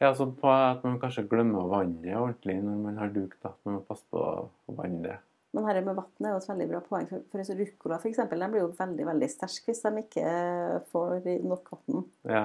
Ja, 0.03 0.11
så 0.17 0.27
på 0.29 0.51
at 0.51 0.83
man 0.85 0.99
kanskje 1.01 1.25
glemmer 1.31 1.63
å 1.63 1.71
vanne 1.71 2.17
ordentlig 2.19 2.59
når 2.61 2.83
man 2.83 2.99
har 3.01 3.15
duk. 3.15 3.37
da. 3.45 3.55
Man 3.65 3.79
må 3.79 3.85
passe 3.89 4.05
på 4.13 4.21
å 4.21 4.75
vanne 4.75 5.01
det. 5.07 5.21
Men 5.55 5.69
her 5.69 5.79
med 5.87 5.95
vann 5.95 6.27
er 6.27 6.35
jo 6.35 6.41
et 6.41 6.51
veldig 6.51 6.67
bra 6.73 6.83
poeng. 6.83 7.07
For, 7.09 7.25
for 7.31 7.55
ruccola 7.61 8.01
for 8.03 8.11
eksempel, 8.11 8.43
de 8.43 8.51
blir 8.51 8.65
jo 8.65 8.73
veldig 8.75 9.07
veldig 9.07 9.31
sterke 9.31 9.71
hvis 9.71 9.85
de 9.85 10.03
ikke 10.03 10.35
får 10.91 11.31
nok 11.47 11.73
vann. 11.77 12.05
Ja. 12.27 12.45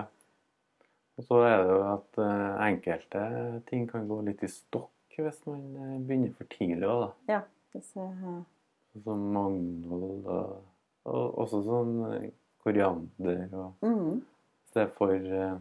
Og 1.19 1.25
så 1.25 1.41
er 1.43 1.57
det 1.57 1.73
jo 1.73 1.79
at 1.89 2.21
eh, 2.23 2.61
enkelte 2.69 3.23
ting 3.67 3.89
kan 3.89 4.05
gå 4.07 4.21
litt 4.27 4.45
i 4.45 4.51
stokk 4.51 4.93
hvis 5.25 5.39
man 5.47 5.61
eh, 5.75 5.95
begynner 6.07 6.33
for 6.37 6.49
tidlig 6.53 6.87
òg, 6.89 7.07
da. 7.27 7.39
Hvis, 7.73 7.91
jeg... 7.95 8.11
Sånn 8.23 9.03
som 9.05 9.25
magnold 9.35 10.25
og, 10.33 10.53
og 11.09 11.39
også 11.43 11.61
sånn 11.67 11.95
eh, 12.09 12.29
koriander 12.65 13.43
og 13.53 13.85
mm. 13.85 14.19
Hvis 14.19 14.75
det 14.75 14.81
er 14.83 14.91
for 14.97 15.13
uh, 15.33 15.55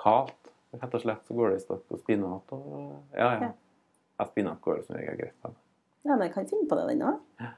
kaldt, 0.00 0.50
rett 0.72 0.94
og 0.96 1.02
slett, 1.02 1.26
så 1.28 1.34
går 1.36 1.50
det 1.52 1.56
i 1.58 1.64
stokk. 1.66 1.82
Og 1.92 2.00
spinat 2.00 2.52
og 2.56 2.70
Ja, 3.12 3.26
ja. 3.34 3.40
Ja. 3.42 3.50
ja 4.20 4.26
spinat 4.30 4.60
går 4.64 4.78
det 4.78 4.86
som 4.86 4.96
regel 4.96 5.18
greit. 5.20 5.36
da. 5.42 5.50
Ja, 6.04 6.14
men 6.14 6.22
jeg 6.26 6.32
kan 6.32 6.46
finne 6.48 6.68
på 6.70 6.78
det, 6.78 6.86
den 6.94 7.02
òg. 7.04 7.50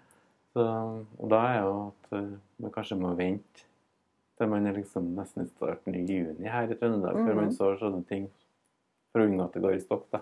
Så, 0.56 0.64
og 1.20 1.30
da 1.30 1.40
er 1.52 1.58
jo 1.60 1.72
at 1.84 2.12
eh, 2.18 2.32
man 2.64 2.72
kanskje 2.74 2.98
må 2.98 3.12
vente 3.18 3.66
til 4.36 4.50
man 4.52 4.66
er 4.68 4.74
liksom 4.76 5.12
nesten 5.16 5.44
i 5.46 5.50
starten 5.50 5.94
i 5.96 6.02
juni 6.04 6.48
her 6.50 6.68
i 6.68 6.76
Trøndelag, 6.76 7.16
før 7.22 7.34
man 7.38 7.46
Mhm. 7.50 7.54
sår 7.56 7.78
sånne 7.80 8.02
ting. 8.08 8.26
For 9.12 9.22
å 9.22 9.28
unngå 9.28 9.44
at 9.46 9.54
det 9.54 9.62
går 9.62 9.76
i 9.76 9.84
stokk, 9.84 10.06
da. 10.12 10.20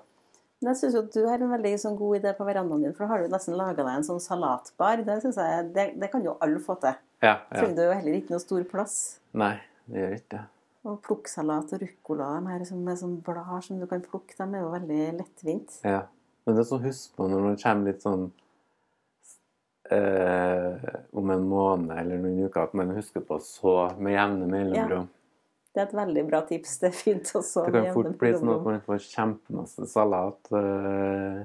Jeg 0.63 0.79
syns 0.79 0.95
du 1.13 1.21
har 1.27 1.43
en 1.43 1.51
veldig 1.51 1.75
sånn, 1.83 1.97
god 1.99 2.21
idé 2.21 2.33
på 2.37 2.47
verandaen 2.47 2.87
din, 2.87 2.95
for 2.95 3.05
da 3.05 3.11
har 3.13 3.25
du 3.25 3.33
nesten 3.33 3.57
laga 3.59 3.83
deg 3.83 3.99
en 3.99 4.07
sånn 4.07 4.23
salatbar. 4.23 5.03
Det, 5.05 5.19
synes 5.25 5.41
jeg, 5.41 5.67
det, 5.75 5.87
det 6.01 6.09
kan 6.13 6.25
jo 6.25 6.37
alle 6.45 6.63
få 6.63 6.79
til. 6.81 6.97
Ja, 7.25 7.35
ja. 7.35 7.37
Trenger 7.51 7.77
du 7.77 7.83
jo 7.85 7.97
heller 7.99 8.19
ikke 8.21 8.35
noe 8.37 8.45
stor 8.45 8.65
plass. 8.71 8.97
Nei, 9.37 9.57
det 9.91 10.01
gjør 10.01 10.17
ikke 10.19 10.31
det. 10.37 10.45
Og 10.85 10.97
plukksalat 11.05 11.75
og 11.75 11.83
ruccola, 11.83 12.31
de 12.39 12.53
her 12.53 12.65
som 12.69 12.81
med 12.85 13.01
sånn 13.01 13.19
blad 13.25 13.67
som 13.67 13.81
du 13.81 13.87
kan 13.91 14.05
plukke, 14.05 14.37
de 14.37 14.47
er 14.47 14.65
jo 14.65 14.73
veldig 14.73 15.03
lettvint. 15.21 15.79
Ja. 15.85 16.03
Men 16.45 16.57
det 16.57 16.65
er 16.65 16.69
sånn 16.69 16.85
husk 16.85 17.15
på 17.17 17.29
når 17.29 17.47
det 17.47 17.61
kommer 17.63 17.89
litt 17.89 18.03
sånn 18.05 18.25
eh, 19.97 20.89
om 21.17 21.31
en 21.33 21.47
måned 21.49 21.95
eller 21.97 22.21
noen 22.21 22.45
uker, 22.45 22.67
at 22.67 22.75
man 22.77 22.93
husker 22.97 23.25
på 23.25 23.39
å 23.39 23.45
så 23.45 23.77
med 23.97 24.17
jevne 24.17 24.49
mellomrom. 24.51 25.09
Det 25.75 25.83
er 25.83 25.89
et 25.89 25.95
veldig 25.99 26.23
bra 26.29 26.41
tips. 26.47 26.77
Det 26.79 26.89
er 26.93 26.95
fint 26.95 27.31
å 27.35 27.41
så 27.43 27.65
Det 27.67 27.73
kan 27.75 27.89
fort 27.97 28.13
bli 28.21 28.31
sånn 28.37 28.53
at 28.55 28.67
man 28.69 28.81
får 28.87 29.01
kjempemasse 29.09 29.87
salat 29.91 30.53
uh, 30.55 31.41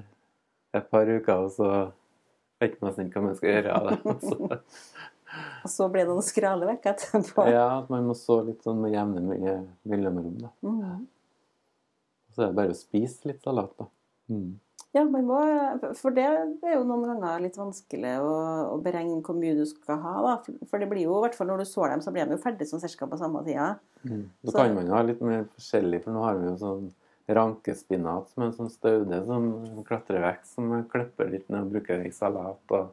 et 0.78 0.86
par 0.92 1.10
uker, 1.10 1.46
og 1.48 1.50
så 1.56 1.70
vet 2.62 2.76
man 2.78 2.90
nesten 2.92 3.08
ikke 3.08 3.18
hva 3.18 3.26
man 3.26 3.38
skal 3.40 3.54
gjøre 3.56 3.74
av 3.74 3.88
det. 3.90 4.14
Så, 4.30 4.60
Og 5.64 5.70
så 5.70 5.86
blir 5.90 6.02
det 6.06 6.10
noen 6.10 6.26
skrale 6.26 6.66
vekk 6.66 6.86
etterpå. 6.92 7.44
Ja, 7.50 7.66
at 7.80 7.90
man 7.92 8.06
må 8.08 8.14
så 8.18 8.40
litt 8.46 8.64
sånn 8.66 8.80
med 8.82 8.94
jevne 8.94 9.20
mell- 9.22 9.66
mellomrom. 9.86 10.38
da. 10.42 10.50
Og 10.66 12.34
Så 12.34 12.42
er 12.42 12.50
det 12.50 12.56
bare 12.58 12.74
å 12.74 12.78
spise 12.78 13.30
litt 13.30 13.42
salat, 13.46 13.70
da. 13.78 13.86
Mm. 14.30 14.48
Ja, 14.90 15.04
må, 15.06 15.38
for 15.94 16.10
det, 16.10 16.24
det 16.58 16.66
er 16.66 16.80
jo 16.80 16.86
noen 16.88 17.04
ganger 17.06 17.42
litt 17.44 17.54
vanskelig 17.58 18.16
å, 18.26 18.30
å 18.72 18.78
beregne 18.82 19.20
hvor 19.22 19.36
mye 19.38 19.54
du 19.54 19.62
skal 19.70 20.00
ha. 20.02 20.14
da. 20.24 20.32
For- 20.66 20.82
det 20.82 20.88
blir 20.90 21.04
jo, 21.04 21.14
i 21.20 21.28
hvert 21.28 21.36
fall 21.38 21.46
når 21.52 21.62
du 21.62 21.68
sår 21.70 21.92
dem, 21.92 22.02
så 22.02 22.10
blir 22.14 22.26
de 22.26 22.34
jo 22.34 22.42
ferdig 22.42 22.66
sånn 22.66 22.82
ca. 22.82 23.06
på 23.06 23.18
samme 23.20 23.44
tida. 23.46 23.68
Mm. 24.02 24.24
Så, 24.42 24.50
Så- 24.50 24.56
kan 24.56 24.74
man 24.74 24.90
jo 24.90 24.96
ha 24.96 25.04
litt 25.06 25.22
mer 25.22 25.46
forskjellig, 25.54 26.02
for 26.02 26.16
nå 26.16 26.24
har 26.26 26.40
vi 26.40 26.48
jo 26.50 26.56
sånn 26.64 26.90
rankespinat 27.30 28.32
som 28.32 28.42
en 28.42 28.52
sånn 28.56 28.70
staude 28.74 29.24
som 29.26 29.44
klatrer 29.86 30.24
vekk, 30.26 30.44
som 30.50 30.72
jeg 30.74 30.88
klipper 30.90 31.30
litt 31.30 31.48
ned 31.48 31.68
og 31.68 31.70
bruker 31.76 32.02
i 32.02 32.10
salat. 32.10 32.74
Og, 32.74 32.90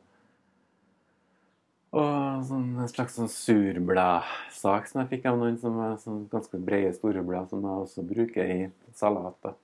og 1.98 2.46
sånn, 2.46 2.76
en 2.78 2.92
slags 2.94 3.18
sånn 3.18 3.32
surbladsak 3.34 4.86
som 4.86 5.02
jeg 5.02 5.16
fikk 5.16 5.26
av 5.32 5.40
noen 5.42 5.58
som 5.58 5.80
er 5.82 5.98
sånn 6.04 6.28
ganske 6.30 6.62
brede, 6.62 6.94
store 6.94 7.26
blad, 7.26 7.50
som 7.50 7.66
jeg 7.66 7.88
også 7.88 8.06
bruker 8.06 8.46
i 8.46 8.60
salat. 8.94 9.56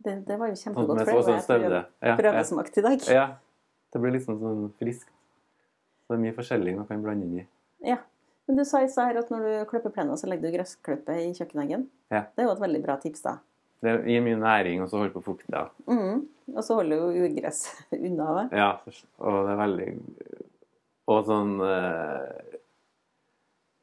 Da. 0.00 0.10
Det, 0.10 0.16
det 0.26 0.36
var 0.40 0.48
jo 0.50 0.56
Sånn 0.58 0.74
kjempegodt. 0.74 1.00
Sånn, 1.06 1.40
var 1.48 1.64
jeg 1.64 1.70
Ja, 1.72 1.82
ja. 2.08 2.16
prøvesmakt 2.18 2.78
i 2.78 2.84
dag. 2.88 3.06
ja. 3.12 3.26
Det 3.90 3.98
blir 3.98 4.12
liksom 4.14 4.36
sånn 4.38 4.68
friskt. 4.78 5.08
Så 6.06 6.12
det 6.14 6.18
er 6.20 6.22
mye 6.22 6.34
forskjellig 6.36 6.76
man 6.76 6.86
kan 6.86 7.00
blande 7.02 7.26
inn 7.26 7.40
i. 7.40 7.46
Ja. 7.88 7.96
Men 8.46 8.56
du 8.60 8.64
sa 8.64 8.80
i 8.82 8.88
stad 8.90 9.16
at 9.18 9.30
når 9.30 9.42
du 9.46 9.52
klipper 9.70 9.90
plenen, 9.94 10.14
så 10.18 10.26
legger 10.30 10.46
du 10.46 10.56
gressklippet 10.56 11.18
i 11.24 11.32
kjøkkeneggen. 11.34 11.88
Ja. 12.10 12.20
Det 12.34 12.42
er 12.44 12.46
jo 12.48 12.52
et 12.54 12.62
veldig 12.62 12.82
bra 12.84 12.96
tips, 13.02 13.22
da. 13.26 13.36
Det 13.82 13.96
gir 14.06 14.22
mye 14.22 14.38
næring, 14.38 14.82
og 14.84 14.90
så 14.92 14.98
holder 15.00 15.14
på 15.16 15.22
fukta. 15.26 15.64
Ja. 15.88 15.90
Mm. 15.90 16.24
Og 16.54 16.62
så 16.66 16.74
holder 16.78 17.02
jo 17.02 17.26
ugress 17.28 17.64
unna 17.96 18.30
det. 18.38 18.46
Ja, 18.62 18.70
og 19.18 19.36
det 19.46 19.52
er 19.56 19.60
veldig 19.64 19.88
Og 21.10 21.20
sånn 21.26 21.52
eh, 21.66 22.58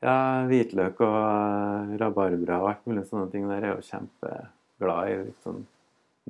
Ja, 0.04 0.18
hvitløk 0.48 1.00
og 1.04 1.96
rabarbra 2.00 2.60
og 2.62 2.70
alt 2.72 2.84
mulig 2.88 3.08
sånne 3.10 3.32
ting 3.34 3.48
der 3.50 3.64
er 3.66 3.74
jo 3.76 3.86
kjempeglad 3.88 5.10
i. 5.12 5.16
Litt 5.32 5.44
sånn 5.48 5.64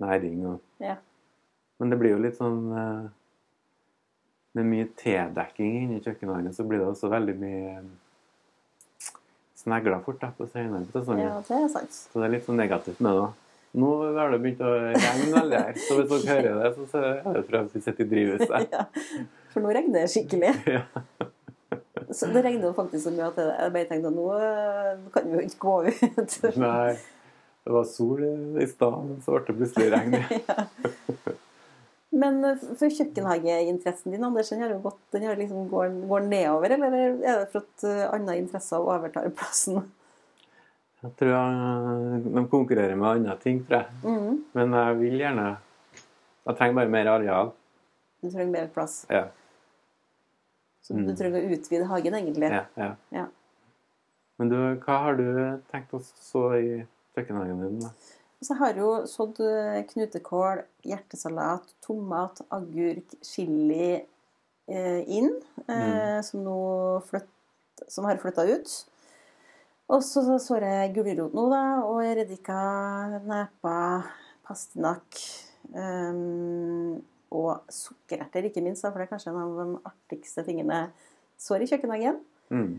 næring 0.02 0.46
og 0.54 0.60
Ja. 0.84 0.96
Men 1.80 1.92
det 1.94 1.98
blir 2.02 2.16
jo 2.16 2.22
litt 2.24 2.38
sånn 2.40 2.62
eh, 2.74 3.08
Med 4.58 4.66
mye 4.66 4.88
tedekking 4.98 5.76
inni 5.84 6.00
kjøkkenhagen, 6.02 6.54
så 6.54 6.64
blir 6.66 6.80
det 6.82 6.88
også 6.90 7.10
veldig 7.12 7.36
mye 7.38 7.74
eh, 7.76 9.12
snegler 9.58 10.00
fort 10.06 10.22
da, 10.22 10.32
på 10.38 10.48
senere 10.50 10.86
på 10.90 11.02
sesongen. 11.02 11.28
ja, 11.28 11.36
det 11.48 11.60
er 11.60 11.68
sant. 11.74 11.94
Så 11.94 12.22
det 12.22 12.26
er 12.30 12.34
litt 12.38 12.46
sånn 12.48 12.58
negativt 12.58 13.02
med 13.04 13.14
det. 13.18 13.28
da. 13.28 13.34
Nå 13.78 13.90
har 14.16 14.32
det 14.34 14.40
begynt 14.42 14.62
å 14.66 14.72
regne 14.88 15.28
veldig 15.36 15.58
her, 15.60 15.76
så 15.84 15.98
hvis 16.00 16.10
dere 16.14 16.38
hører 16.38 16.62
det, 16.64 16.86
så 16.90 17.02
er 17.04 17.34
det 17.36 17.42
fordi 17.50 17.64
vi 17.74 17.82
sitter 17.86 18.06
i 18.06 18.12
drivhuset. 18.14 18.70
Ja. 18.74 18.86
For 19.54 19.62
nå 19.66 19.74
regner 19.76 20.06
det 20.06 20.12
skikkelig. 20.14 20.54
Ja. 20.78 20.86
Så 22.14 22.30
det 22.32 22.42
regner 22.46 22.72
faktisk 22.78 23.04
så 23.04 23.12
mye 23.12 23.28
at 23.28 23.38
jeg 23.44 23.72
bare 23.76 23.88
tenkte 23.90 24.08
at 24.08 24.16
nå 24.16 24.26
eh, 24.40 24.92
kan 25.14 25.26
vi 25.28 25.36
jo 25.36 25.44
ikke 25.44 25.60
gå 25.60 25.74
ut. 25.90 26.36
Nei, 26.64 26.94
det 27.68 27.74
var 27.76 27.84
sol 27.90 28.22
i 28.64 28.68
stad, 28.72 28.98
men 29.10 29.20
så 29.26 29.36
ble 29.36 29.44
det 29.50 29.58
plutselig 29.60 29.92
regn. 29.92 30.16
ja. 30.48 30.64
Men 32.18 32.38
for 32.80 32.88
kjøkkenhageinteressen 32.90 34.14
din, 34.16 34.24
Anders, 34.24 34.50
den 34.54 34.62
har 34.64 34.72
gått, 34.82 35.00
den 35.14 35.26
har 35.28 35.36
liksom 35.38 35.68
går, 35.70 35.92
går 36.10 36.24
nedover, 36.32 36.74
eller 36.78 36.96
er 36.98 37.18
det 37.44 37.50
for 37.52 37.66
at 37.66 37.84
eh, 37.90 38.06
andre 38.16 38.38
interesser 38.40 38.80
overtar 38.82 39.28
plassen? 39.38 39.82
Jeg 41.04 41.12
tror 41.20 41.30
jeg, 41.36 42.22
de 42.26 42.44
konkurrerer 42.50 42.96
med 42.98 43.10
andre 43.20 43.36
ting, 43.44 43.60
tror 43.68 43.84
jeg. 43.84 44.00
Mm. 44.08 44.40
Men 44.58 44.74
jeg 44.80 44.96
vil 45.04 45.20
gjerne 45.22 45.48
Jeg 46.48 46.56
trenger 46.58 46.78
bare 46.80 46.90
mer 46.96 47.10
areal. 47.12 47.50
Du 48.24 48.30
trenger 48.32 48.54
mer 48.56 48.70
plass. 48.74 49.02
Ja, 49.12 49.26
Så 50.82 50.96
du 50.96 51.04
Mm. 51.04 51.16
trenger 51.20 51.44
å 51.44 51.52
utvide 51.58 51.86
hagen, 51.92 52.14
egentlig. 52.16 52.50
ja, 52.50 52.64
ja. 52.80 52.94
Ja. 53.12 53.26
Men 54.40 54.50
du, 54.50 54.56
hva 54.86 54.98
har 55.04 55.16
du 55.20 55.28
tenkt 55.72 55.92
å 55.94 56.00
så 56.02 56.44
i 56.56 56.86
kjøkkenhagen 57.18 57.64
din? 57.66 57.82
da? 57.84 57.92
Så 58.38 58.54
jeg 58.54 58.60
har 58.62 58.78
jo 58.78 58.90
sådd 59.10 59.40
eh, 59.42 59.80
knutekål, 59.90 60.62
hjertesalat, 60.86 61.72
tomat, 61.82 62.44
agurk, 62.54 63.16
chili 63.26 63.96
eh, 63.98 65.02
inn, 65.10 65.32
eh, 65.66 66.20
som 66.26 66.44
nå 66.46 66.60
flytt, 67.10 67.32
som 67.90 68.06
har 68.06 68.22
flytta 68.22 68.46
ut. 68.46 68.76
Og 69.88 70.04
så 70.04 70.22
sår 70.44 70.68
jeg 70.68 70.94
gulrot 71.00 71.34
nå, 71.34 71.48
da, 71.50 71.64
og 71.88 72.04
redika, 72.04 72.60
nepa, 73.26 73.78
pastinakk 74.46 75.22
eh, 75.74 76.22
og 77.38 77.74
sukkererter, 77.74 78.52
ikke 78.52 78.62
minst, 78.64 78.86
for 78.86 79.02
det 79.02 79.08
er 79.08 79.16
kanskje 79.16 79.34
en 79.34 79.42
av 79.42 79.58
de 79.64 79.82
artigste 79.90 80.46
tingene 80.46 80.86
sår 81.42 81.66
i 81.66 81.72
kjøkkenhagen. 81.74 82.22
Mm. 82.54 82.78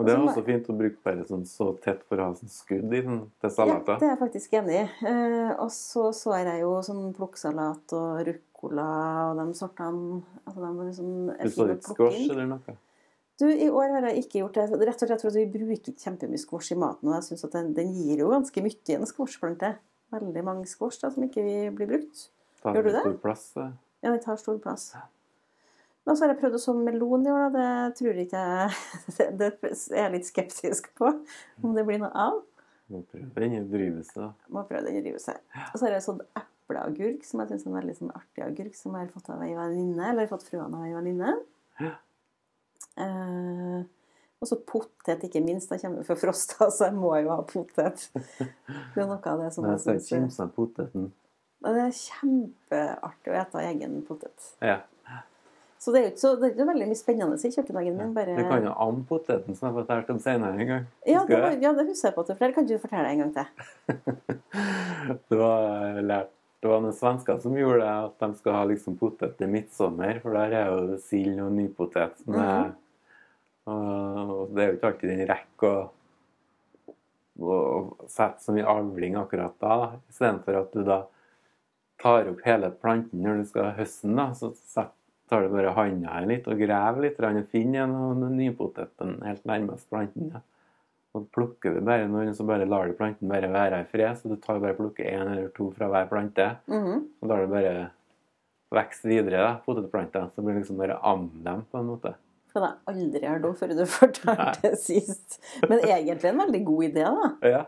Og 0.00 0.06
det 0.06 0.14
er 0.14 0.18
så 0.18 0.24
må- 0.24 0.32
også 0.32 0.44
fint 0.46 0.68
å 0.72 0.76
bruke 0.80 0.96
bare 1.04 1.24
sånn 1.28 1.44
så 1.46 1.66
tett 1.84 2.02
for 2.08 2.16
å 2.16 2.24
ha 2.30 2.32
sånn 2.34 2.50
skudd 2.52 2.92
i 2.96 3.00
den 3.04 3.18
til 3.40 3.50
Ja, 3.58 3.78
det 3.84 4.02
er 4.02 4.14
jeg 4.14 4.18
faktisk 4.18 4.52
enig 4.58 4.76
i. 4.80 4.84
Eh, 5.06 5.50
og 5.60 5.68
så 5.70 6.08
sår 6.16 6.44
jeg 6.48 6.60
jo 6.64 6.70
sånn 6.82 7.14
plukksalat 7.14 7.92
og 7.92 8.26
ruccola 8.26 8.86
og 9.30 9.40
de 9.44 9.54
sortene 9.58 10.22
altså 10.46 10.60
de 10.60 10.70
er 10.70 10.86
liksom, 10.90 11.10
Du 11.42 11.48
så 11.50 11.66
litt 11.68 11.84
squash 11.84 12.30
eller 12.30 12.46
noe? 12.46 12.76
Du, 13.40 13.46
I 13.48 13.70
år 13.72 13.88
har 13.94 14.02
jeg 14.10 14.24
ikke 14.24 14.40
gjort 14.42 14.52
det. 14.58 14.66
Rett 14.86 15.02
og 15.02 15.08
slett 15.08 15.22
for 15.22 15.28
at 15.28 15.34
vi 15.38 15.46
bruker 15.48 15.92
kjempemye 15.96 16.38
squash 16.38 16.72
i 16.72 16.76
maten. 16.76 17.08
Og 17.08 17.14
jeg 17.14 17.22
synes 17.30 17.44
at 17.44 17.52
den, 17.52 17.72
den 17.72 17.94
gir 17.94 18.18
jo 18.18 18.28
ganske 18.28 18.60
mye 18.62 18.76
i 18.88 18.92
en 18.98 19.06
squashplante. 19.08 19.70
Veldig 20.12 20.44
mange 20.44 20.66
squash 20.68 21.00
da, 21.00 21.08
som 21.08 21.22
ikke 21.24 21.42
vi 21.46 21.70
blir 21.70 21.88
brukt. 21.88 22.28
Tar 22.62 22.74
Gjør 22.74 22.82
du 22.84 22.90
det? 22.92 23.00
stor 23.00 23.16
plass. 23.22 23.46
eh. 23.56 23.70
Ja, 24.02 24.10
den 24.12 24.20
tar 24.20 24.36
stor 24.36 24.58
plass. 24.58 24.94
Men 26.10 26.16
så 26.18 26.24
har 26.24 26.32
jeg 26.32 26.40
prøvd 26.40 26.56
å 26.56 26.58
så 26.58 26.72
melon 26.74 27.22
i 27.22 27.30
år, 27.30 27.52
da. 27.54 27.64
Det 27.86 27.98
tror 28.00 28.16
jeg 28.18 28.26
ikke 28.26 28.40
jeg 28.42 29.26
Det 29.38 29.50
er 29.62 30.00
jeg 30.00 30.14
litt 30.16 30.26
skeptisk 30.26 30.88
på 30.98 31.06
om 31.62 31.76
det 31.76 31.84
blir 31.86 32.00
noe 32.02 32.10
av. 32.18 32.40
Må 32.90 33.04
prøve 33.06 33.44
den 33.44 33.54
i 33.54 33.60
drivhuset. 33.70 34.48
Må 34.50 34.64
prøve 34.66 34.88
den 34.88 34.98
i 34.98 35.04
drivhuset. 35.04 35.38
Og 35.68 35.76
så 35.76 35.86
har 35.86 35.94
jeg 35.94 36.02
sådd 36.08 36.24
epleagurk, 36.40 37.22
som 37.28 37.44
jeg 37.44 37.52
syns 37.52 37.62
er 37.62 37.70
en 37.70 37.78
veldig 37.78 37.96
sånn 38.00 38.10
artig 38.18 38.42
agurk, 38.42 38.74
som 38.74 38.98
jeg 38.98 39.06
har 39.06 39.14
fått 39.14 39.30
av 39.30 39.46
ei 39.46 39.54
venninne, 39.54 40.10
eller 40.10 40.34
fått 40.34 40.48
frøene 40.48 40.82
av 40.82 40.88
ei 40.88 40.96
venninne. 40.98 41.36
Ja. 41.78 41.94
Eh, 43.06 43.78
og 44.42 44.50
så 44.50 44.58
potet, 44.66 45.22
ikke 45.30 45.46
minst. 45.46 45.70
Da 45.70 45.78
kommer 45.78 46.10
fra 46.10 46.18
Frosta, 46.18 46.72
så 46.74 46.90
jeg 46.90 46.98
må 46.98 47.14
jo 47.22 47.30
ha 47.36 47.40
potet. 47.46 48.08
Det 48.16 48.50
er 48.98 49.06
noe 49.06 49.22
av 49.22 49.46
det 49.46 49.54
som 49.54 49.70
Nei, 49.70 49.78
jeg 49.78 50.08
jeg 50.10 50.54
poteten. 50.58 51.12
Det 51.60 51.82
er 51.86 51.92
kjempeartig 51.94 53.30
å 53.30 53.42
ete 53.44 53.68
egen 53.70 54.00
potet. 54.08 54.56
Ja. 54.58 54.80
Så 55.80 55.92
det 55.94 56.00
er 56.00 56.02
jo 56.04 56.10
ikke 56.12 56.20
så, 56.20 56.30
det 56.36 56.44
er 56.44 56.50
ikke 56.52 56.66
veldig 56.68 56.86
mye 56.90 56.98
spennende 56.98 57.36
i 57.40 57.50
kjøkkenhagen 57.54 57.94
min. 57.96 58.10
Bare... 58.16 58.34
Du 58.36 58.42
kan 58.50 58.66
jo 58.66 58.72
amme 58.84 59.04
poteten, 59.08 59.54
som 59.56 59.66
jeg 59.66 59.72
har 59.72 59.78
fortalt 59.80 60.10
om 60.12 60.18
senere 60.20 60.58
en 60.60 60.68
gang. 60.74 60.82
ja, 61.08 61.22
det 61.24 61.38
var, 61.40 61.54
ja, 61.62 61.70
det 61.78 61.86
husker 61.88 62.10
jeg 62.10 62.16
på. 62.18 62.24
til 62.28 62.36
flere. 62.36 62.52
Kan 62.58 62.66
du 62.68 62.74
fortelle 62.82 63.06
det 63.08 63.14
en 63.14 63.22
gang 63.24 63.32
til? 63.38 63.46
Det 65.30 65.38
var 65.40 66.28
det 66.60 66.68
var 66.68 66.82
noen 66.84 66.92
svensker 66.92 67.38
som 67.40 67.54
gjorde 67.56 67.80
det, 67.80 67.92
at 68.04 68.18
de 68.20 68.36
skal 68.36 68.52
ha 68.58 68.64
liksom 68.68 68.98
potet 69.00 69.38
til 69.38 69.48
midtsommer, 69.48 70.18
for 70.20 70.36
der 70.36 70.52
er 70.58 70.66
jo 70.68 70.98
sild 71.00 71.38
og 71.40 71.54
nypotet. 71.56 72.18
som 72.20 72.34
er- 72.36 72.68
Mhm. 72.68 72.74
og 73.70 74.52
det 74.54 74.62
er 74.62 74.68
jo 74.68 74.76
ikke 74.76 74.90
alltid 74.90 75.08
den 75.14 75.26
rekker 75.28 75.72
å, 75.78 75.88
å, 77.40 77.56
å 78.04 78.08
sette 78.08 78.42
så 78.44 78.52
mye 78.52 78.66
avling 78.68 79.16
akkurat 79.16 79.54
da, 79.60 79.76
da. 79.86 79.88
Istedenfor 80.12 80.60
at 80.60 80.72
du 80.76 80.82
da 80.84 81.00
tar 82.02 82.28
opp 82.28 82.40
hele 82.44 82.70
planten 82.70 83.22
når 83.24 83.40
du 83.40 83.44
skal 83.48 83.72
høste 83.80 84.08
den, 84.08 84.16
da, 84.20 84.28
så 84.36 84.52
set, 84.56 84.92
tar 85.30 85.44
du 85.46 85.52
bare 85.54 85.72
handa 85.76 86.12
her 86.18 86.26
litt 86.28 86.48
og 86.50 86.58
graver 86.60 87.04
litt, 87.06 87.20
og 87.22 87.38
finner 87.52 87.84
en 87.86 87.94
av 87.96 88.16
den 88.24 88.36
nypoteten 88.40 89.20
helt 89.24 89.44
nærmest 89.48 89.88
planten. 89.92 90.32
Ja. 90.34 90.40
Og 91.14 91.24
plukker 91.34 91.74
du 91.74 91.80
bare 91.86 92.06
noen, 92.10 92.34
så 92.34 92.44
bare 92.46 92.66
lar 92.70 92.86
du 92.86 92.94
planten 92.98 93.30
bare 93.30 93.48
være 93.50 93.80
i 93.82 93.86
fred. 93.90 94.18
Så 94.18 94.28
du 94.30 94.36
tar 94.42 94.60
bare 94.62 94.76
plukker 94.78 95.06
én 95.10 95.24
eller 95.32 95.48
to 95.56 95.70
fra 95.74 95.88
hver 95.90 96.06
plante, 96.10 96.50
Mhm. 96.68 97.00
og 97.22 97.28
lar 97.28 97.40
det 97.46 97.50
bare 97.50 97.90
vokse 98.70 99.08
videre, 99.10 99.38
da, 99.42 99.56
potetplanter. 99.66 100.28
Så 100.34 100.42
blir 100.42 100.54
det 100.54 100.62
liksom 100.62 100.78
bare 100.78 100.98
am 101.02 101.30
dem, 101.42 101.64
på 101.72 101.78
en 101.80 101.86
måte. 101.90 102.14
Har 102.54 102.62
jeg 102.66 102.78
aldri 102.90 103.26
hørt 103.26 103.44
om 103.46 103.54
før 103.54 103.68
du 103.78 103.84
fortalte 103.86 104.62
det 104.62 104.78
sist. 104.78 105.40
Men 105.68 105.78
egentlig 105.86 106.24
en 106.30 106.38
veldig 106.38 106.64
god 106.64 106.84
idé, 106.84 107.04
da. 107.04 107.28
Ja. 107.48 107.64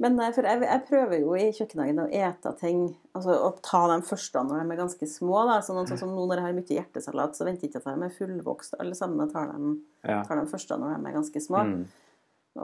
Men 0.00 0.14
nei, 0.16 0.30
for 0.32 0.46
jeg, 0.48 0.62
jeg 0.64 0.82
prøver 0.88 1.20
jo 1.20 1.34
i 1.36 1.50
kjøkkenhagen 1.52 1.98
å 2.00 2.08
ete 2.08 2.52
ting 2.56 2.78
Altså 3.12 3.34
å 3.36 3.50
ta 3.60 3.82
de 3.90 3.98
første 4.06 4.42
når 4.46 4.62
de 4.62 4.72
er 4.72 4.78
ganske 4.80 5.08
små. 5.12 5.42
da, 5.50 5.58
sånn, 5.66 5.82
sånn 5.90 5.98
som 6.00 6.14
nå 6.14 6.24
når 6.24 6.40
jeg 6.40 6.46
har 6.46 6.54
mye 6.56 6.76
hjertesalat, 6.78 7.36
så 7.36 7.44
venter 7.44 7.66
jeg 7.66 7.72
ikke 7.74 7.82
at 7.82 7.88
de 7.90 8.06
er 8.06 8.14
fullvokst. 8.16 8.78
Alle 8.80 8.96
sammen 8.96 9.20
jeg 9.26 9.34
tar 9.34 9.50
dem, 9.52 9.74
ja. 10.06 10.22
tar 10.24 10.40
de 10.40 10.46
første 10.48 10.78
når 10.80 10.94
de 10.94 11.10
er 11.10 11.16
ganske 11.18 11.42
små. 11.44 11.64
Mm. 11.68 11.82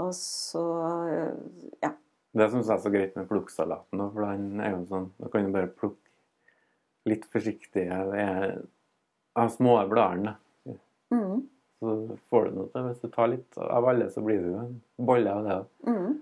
Og 0.05 0.13
så 0.17 0.65
eh, 1.13 1.75
Ja. 1.85 1.93
Det 2.37 2.51
syns 2.53 2.69
jeg 2.69 2.75
er 2.77 2.83
så 2.85 2.91
greit 2.93 3.15
med 3.17 3.29
plukksalaten, 3.31 4.01
for 4.13 4.25
den 4.27 4.61
er 4.61 4.75
jo 4.75 4.81
sånn 4.91 5.07
Da 5.21 5.29
kan 5.33 5.47
du 5.47 5.53
bare 5.55 5.71
plukke 5.73 6.03
litt 7.09 7.25
forsiktig 7.33 7.85
av 7.93 9.53
små 9.55 9.77
bladene. 9.89 10.35
Mm, 11.15 11.45
Så 11.81 11.93
får 12.33 12.49
du 12.49 12.57
noe 12.57 12.71
til. 12.73 12.87
Hvis 12.89 13.03
du 13.05 13.09
tar 13.13 13.29
litt 13.31 13.59
av 13.63 13.87
alle, 13.87 14.09
så 14.11 14.25
blir 14.25 14.41
det 14.43 14.51
jo 14.51 14.63
en 14.65 14.81
bolle 15.07 15.33
av 15.37 15.45
det. 15.47 15.59
mm. 15.93 16.17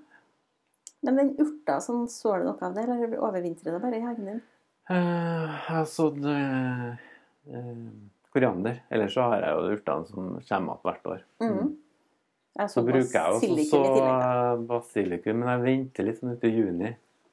Men 1.04 1.20
den 1.20 1.30
urta, 1.42 1.78
sånn, 1.84 2.06
så 2.08 2.38
du 2.40 2.48
noe 2.48 2.64
av 2.64 2.74
det, 2.76 2.86
eller 2.86 3.16
overvintrer 3.20 3.76
det 3.76 3.80
bare 3.82 4.00
i 4.00 4.04
hagen 4.04 4.30
din? 4.30 4.42
Eh, 4.88 4.96
Jeg 4.96 5.62
har 5.68 5.86
sådd 5.88 6.24
eh, 6.30 6.90
eh, 7.52 7.86
koriander. 8.32 8.82
Ellers 8.90 9.14
så 9.16 9.28
har 9.28 9.44
jeg 9.44 9.54
jo 9.54 9.78
urtene 9.78 10.08
som 10.08 10.20
kommer 10.24 10.44
igjen 10.44 10.70
hvert 10.88 11.10
år. 11.12 11.24
Mm. 11.44 11.54
Mm. 11.54 11.72
Så 12.70 12.84
bruker 12.86 13.16
jeg 13.18 13.30
jo 13.30 13.38
også 13.38 13.48
basilikum 13.50 13.70
så 13.74 14.66
basilikum, 14.68 15.40
men 15.40 15.50
jeg 15.50 15.64
venter 15.64 16.06
litt 16.06 16.20
sånn 16.20 16.36
uti 16.38 16.52
juni. 16.54 16.92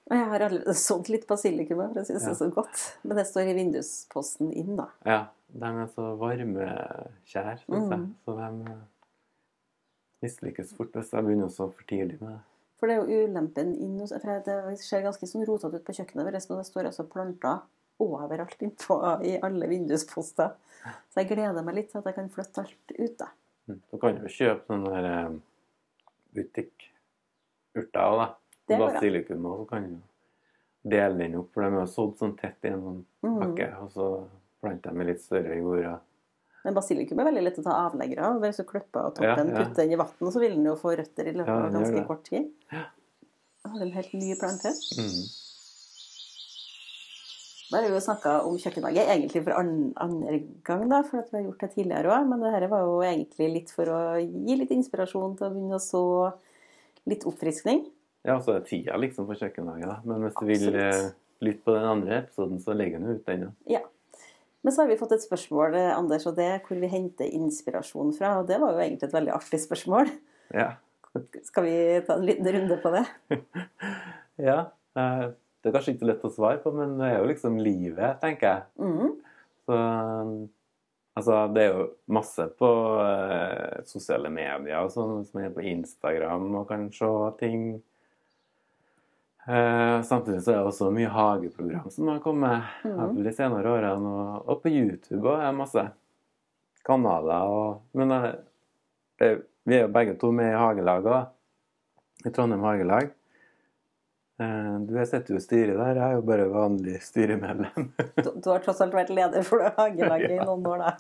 Og 0.10 0.18
jeg 0.18 0.30
har 0.32 0.46
allerede 0.48 0.78
sådd 0.88 1.12
litt 1.14 1.28
basilikum, 1.30 1.84
for 1.84 2.02
jeg 2.02 2.10
syns 2.10 2.26
det 2.26 2.32
er 2.34 2.40
så 2.42 2.50
godt. 2.52 2.86
Men 3.06 3.22
det 3.22 3.28
står 3.30 3.52
i 3.52 3.58
vindusposten 3.60 4.52
inn, 4.52 4.74
da. 4.80 4.90
Ja, 5.08 5.20
de 5.52 5.74
er 5.84 5.92
så 5.94 6.14
varmekjære, 6.20 7.60
syns 7.64 7.92
jeg. 7.94 8.02
Mm. 8.02 8.08
Så 8.26 8.38
de 8.40 8.74
eh, 8.74 8.80
mislykkes 10.26 10.74
fort 10.78 10.98
hvis 10.98 11.14
jeg 11.16 11.28
begynner 11.28 11.54
så 11.54 11.70
for 11.70 11.88
tidlig 11.88 12.20
med 12.20 12.34
det. 12.34 12.42
For 12.82 12.90
det 12.90 12.96
er 12.98 13.06
jo 13.06 13.28
ulempen 13.30 13.76
inn 13.78 14.00
hos 14.02 14.10
Det 14.10 14.78
ser 14.82 15.04
ganske 15.06 15.28
sånn 15.30 15.46
rotete 15.46 15.78
ut 15.78 15.86
på 15.86 15.94
kjøkkenet 15.94 16.26
vårt, 16.26 16.48
og 16.50 16.58
det 16.58 16.66
står 16.66 16.88
altså 16.90 17.06
planter 17.06 17.60
overalt 18.02 18.64
innpå 18.66 18.98
i 19.30 19.36
alle 19.46 19.68
vindusposter. 19.70 20.56
Så 21.14 21.22
jeg 21.22 21.30
gleder 21.30 21.62
meg 21.62 21.78
litt 21.78 21.92
til 21.92 22.02
at 22.02 22.10
jeg 22.10 22.18
kan 22.18 22.32
flytte 22.34 22.64
alt 22.64 22.94
ut, 22.98 23.18
da. 23.20 23.28
Mm. 23.70 23.82
Du 23.92 23.98
kan 24.02 24.18
jo 24.18 24.32
kjøpe 24.34 24.66
sånne 24.66 24.94
der 24.96 25.10
eh, 25.12 25.36
butikkurter 26.40 28.08
òg, 28.08 28.18
da. 28.24 28.30
Det. 28.72 28.80
Basilikum 28.82 29.46
òg, 29.52 29.60
så 29.62 29.70
kan 29.76 29.88
du 29.92 30.90
dele 30.96 31.20
den 31.22 31.38
opp. 31.38 31.54
For 31.54 31.62
de 31.62 31.70
er 31.70 31.84
jo 31.84 31.90
sådd 31.94 32.16
sånn 32.18 32.38
tett 32.40 32.66
i 32.66 32.74
en 32.74 32.86
sånn 32.88 33.02
pakke. 33.22 33.42
pakke, 33.44 33.70
og 33.84 33.94
så 33.94 34.08
planter 34.64 34.90
de 34.90 34.98
med 34.98 35.12
litt 35.12 35.22
større 35.22 35.60
jord. 35.62 35.86
og- 35.86 36.08
Men 36.66 36.76
basilikum 36.78 37.20
er 37.22 37.30
veldig 37.32 37.44
lett 37.48 37.60
å 37.62 37.66
ta 37.66 37.76
avleggere 37.88 38.26
av. 38.28 38.42
Hvis 38.44 38.62
du 38.62 38.66
klipper 38.70 39.08
av 39.08 39.14
Ja, 39.24 39.36
toppen, 39.36 39.54
ja. 39.54 39.62
putter 39.62 39.82
den 39.84 39.94
i 39.96 40.02
vann, 40.02 40.32
så 40.32 40.42
vil 40.44 40.58
den 40.58 40.68
jo 40.70 40.76
få 40.78 40.96
røtter 41.00 41.30
i 41.32 41.36
løpet 41.38 41.54
av 41.56 41.72
ganske 41.74 42.04
kort 42.10 42.26
tid. 42.30 42.52
Ja. 42.74 42.84
Det 43.62 43.78
er 43.78 43.86
en 43.86 43.96
helt 43.96 44.14
ny 44.18 44.36
plante. 44.38 44.74
Mm. 44.98 45.22
Da 47.72 47.80
har 47.80 47.88
vi 47.88 47.96
jo 47.96 48.04
snakka 48.04 48.32
om 48.44 48.58
kjøkkenhage 48.60 49.04
egentlig 49.06 49.42
for 49.46 49.56
an 49.56 49.72
andre 50.04 50.42
gang, 50.68 50.82
da, 50.92 50.98
for 51.08 51.22
at 51.22 51.30
vi 51.32 51.38
har 51.40 51.46
gjort 51.46 51.62
det 51.64 51.70
tidligere 51.78 52.12
òg. 52.12 52.26
Men 52.28 52.44
det 52.44 52.52
her 52.52 52.66
var 52.74 52.84
jo 52.84 52.98
egentlig 53.08 53.48
litt 53.54 53.72
for 53.72 53.88
å 53.94 54.00
gi 54.20 54.58
litt 54.60 54.74
inspirasjon 54.76 55.38
til 55.40 55.48
å 55.48 55.54
begynne 55.54 55.80
å 55.80 55.84
så 55.84 56.04
litt 57.08 57.24
oppfriskning. 57.30 57.86
Ja, 58.28 58.36
så 58.44 58.58
er 58.58 58.66
tida 58.68 59.00
liksom 59.00 59.26
for 59.30 59.40
kjøkkenhage, 59.40 59.88
da. 59.88 59.98
Men 60.06 60.28
hvis 60.28 60.36
du 60.36 60.46
vil 60.52 60.78
eh, 60.84 61.08
lytte 61.42 61.64
på 61.66 61.78
den 61.78 61.88
andre 61.94 62.20
episoden, 62.20 62.60
så 62.62 62.76
legger 62.76 63.02
den 63.02 63.16
ut 63.16 63.26
den. 63.26 63.48
Ja. 63.72 63.82
Men 64.62 64.74
så 64.74 64.84
har 64.84 64.92
vi 64.92 64.98
fått 65.00 65.16
et 65.16 65.24
spørsmål, 65.24 65.76
eh, 65.80 65.92
Anders, 65.96 66.28
og 66.30 66.38
det 66.38 66.46
er 66.46 66.62
hvor 66.66 66.78
vi 66.82 66.90
henter 66.92 67.30
inspirasjon 67.34 68.14
fra. 68.18 68.36
Og 68.42 68.48
det 68.50 68.60
var 68.62 68.76
jo 68.76 68.84
egentlig 68.84 69.10
et 69.10 69.18
veldig 69.18 69.34
artig 69.34 69.60
spørsmål. 69.64 70.12
Ja. 70.54 70.70
Skal 71.44 71.66
vi 71.66 71.76
ta 72.08 72.16
en 72.16 72.28
liten 72.28 72.48
runde 72.56 72.78
på 72.84 72.94
det? 72.94 73.04
ja. 74.50 74.60
eh, 74.98 75.26
Det 75.62 75.70
er 75.70 75.76
kanskje 75.76 75.96
ikke 75.96 76.08
lett 76.10 76.24
å 76.26 76.34
svare 76.34 76.62
på, 76.64 76.72
men 76.74 76.96
det 76.98 77.10
er 77.10 77.20
jo 77.20 77.30
liksom 77.30 77.60
livet, 77.62 78.22
tenker 78.22 78.48
jeg. 78.48 78.64
Mm. 78.82 79.12
Så 79.70 79.78
altså, 81.18 81.36
det 81.54 81.64
er 81.64 81.76
jo 81.76 81.84
masse 82.18 82.48
på 82.58 82.72
eh, 83.04 83.82
sosiale 83.90 84.32
medier 84.34 84.82
og 84.82 84.94
sånn, 84.94 85.22
som 85.28 85.42
er 85.44 85.54
på 85.54 85.66
Instagram 85.74 86.48
og 86.62 86.68
kan 86.72 86.88
se 86.96 87.12
ting. 87.42 87.66
Eh, 89.52 90.02
samtidig 90.02 90.44
så 90.44 90.52
er 90.52 90.60
det 90.62 90.68
også 90.70 90.92
mye 90.96 91.10
hageprogram 91.12 91.90
som 91.92 92.08
har 92.08 92.20
kommet 92.24 92.84
mm. 92.88 93.18
de 93.20 93.32
senere 93.36 93.72
årene. 93.74 94.12
Og, 94.12 94.46
og 94.48 94.62
på 94.64 94.72
YouTube 94.72 95.26
og 95.26 95.42
er 95.44 95.56
masse 95.56 95.84
kanaler. 96.88 97.50
Og, 97.52 97.82
men 97.98 98.14
uh, 98.16 98.30
det, 99.20 99.32
vi 99.68 99.76
er 99.76 99.84
jo 99.88 99.96
begge 99.98 100.14
to 100.22 100.30
med 100.36 100.54
i 100.54 100.60
hagelag 100.60 101.10
òg. 101.10 101.34
I 102.22 102.32
Trondheim 102.32 102.64
Hagelag. 102.64 103.10
Uh, 104.42 104.78
du 104.88 104.94
jeg 105.02 105.10
sitter 105.10 105.36
jo 105.36 105.42
i 105.42 105.44
styret 105.44 105.76
der, 105.82 106.00
jeg 106.00 106.06
er 106.06 106.16
jo 106.16 106.24
bare 106.30 106.46
vanlig 106.54 107.02
styremedlem. 107.04 107.90
Du, 108.22 108.30
du 108.32 108.48
har 108.54 108.64
tross 108.64 108.80
alt 108.86 108.96
vært 108.96 109.12
leder 109.12 109.44
for 109.46 109.66
det 109.66 109.74
hagelaget 109.76 110.38
i 110.38 110.40
noen 110.48 110.70
år, 110.70 110.86
da. 110.86 110.94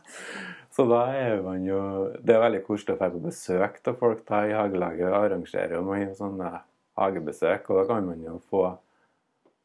Så 0.75 0.83
da 0.91 1.05
er 1.15 1.39
man 1.43 1.63
jo 1.67 1.79
Det 2.19 2.35
er 2.35 2.43
veldig 2.43 2.61
koselig 2.67 2.97
å 2.97 2.99
dra 2.99 3.09
på 3.15 3.23
besøk 3.23 3.79
til 3.83 3.95
folk 4.01 4.25
da 4.27 4.43
i 4.49 4.53
hagelaget. 4.59 5.07
og 5.07 5.17
Arrangerer 5.21 5.77
jo 5.77 5.85
mange 5.87 6.11
sånne 6.19 6.51
hagebesøk, 7.01 7.69
og 7.69 7.81
da 7.81 7.87
kan 7.93 8.07
man 8.07 8.23
jo 8.25 8.39
få 8.51 8.65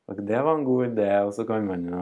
og 0.06 0.20
Det 0.22 0.38
var 0.38 0.54
en 0.54 0.64
god 0.64 0.84
idé, 0.86 1.08
og 1.26 1.32
så 1.34 1.42
kan 1.46 1.64
man 1.66 1.82
jo 1.90 2.00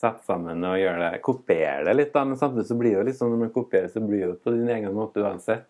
sette 0.00 0.24
sammen 0.24 0.64
og 0.64 0.78
gjøre 0.80 1.10
det 1.10 1.20
Kopiere 1.24 1.84
det 1.84 1.94
litt, 1.98 2.12
da, 2.14 2.24
men 2.24 2.38
samtidig 2.40 2.66
så 2.70 2.76
blir 2.80 2.94
det 2.94 3.00
jo 3.02 3.06
litt 3.10 3.18
sånn 3.18 3.34
når 3.34 3.42
man 3.42 3.52
kopierer, 3.54 3.90
så 3.92 4.00
blir 4.00 4.30
det 4.30 4.38
på 4.44 4.54
din 4.54 4.70
egen 4.72 4.96
måte 4.96 5.20
uansett. 5.20 5.66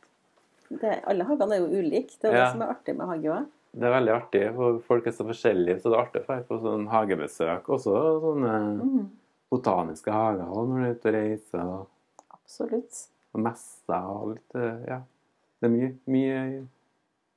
Det, 0.70 1.00
alle 1.10 1.26
hagene 1.28 1.56
er 1.56 1.64
jo 1.64 1.80
ulike. 1.82 2.14
Det 2.20 2.30
er 2.30 2.37
Ja. 2.37 2.44
det 2.44 2.52
som 2.52 2.62
er 2.62 2.72
artig 2.72 2.94
med 2.96 3.10
hage 3.10 3.32
òg. 3.34 3.50
Det 3.74 3.88
er 3.88 3.94
veldig 3.94 4.12
artig, 4.14 4.42
for 4.54 4.78
folk 4.87 5.06
er 5.06 5.14
så 5.16 5.26
forskjellige, 5.26 5.80
så 5.82 5.90
det 5.90 5.98
er 5.98 6.04
artig 6.04 6.22
å 6.22 6.26
dra 6.28 6.37
på 6.46 6.60
sånn 6.62 6.87
hagebesøk. 6.88 7.68
Også 7.74 7.94
sånne 8.22 8.54
mm. 8.78 9.10
botaniske 9.50 10.14
hager 10.14 10.46
og 10.46 10.68
når 10.70 10.78
du 10.78 10.84
er 10.84 10.94
ute 10.94 11.10
og 11.10 11.14
reiser. 11.18 11.64
og 11.64 12.38
Absolutt. 12.38 13.08
og 13.34 13.40
messer 13.48 14.10
og 14.14 14.30
litt 14.37 14.54
eh, 14.54 14.78
Ja. 14.88 15.00
Det 15.60 15.70
er 15.70 15.74
mye, 15.74 15.90
mye 16.06 16.66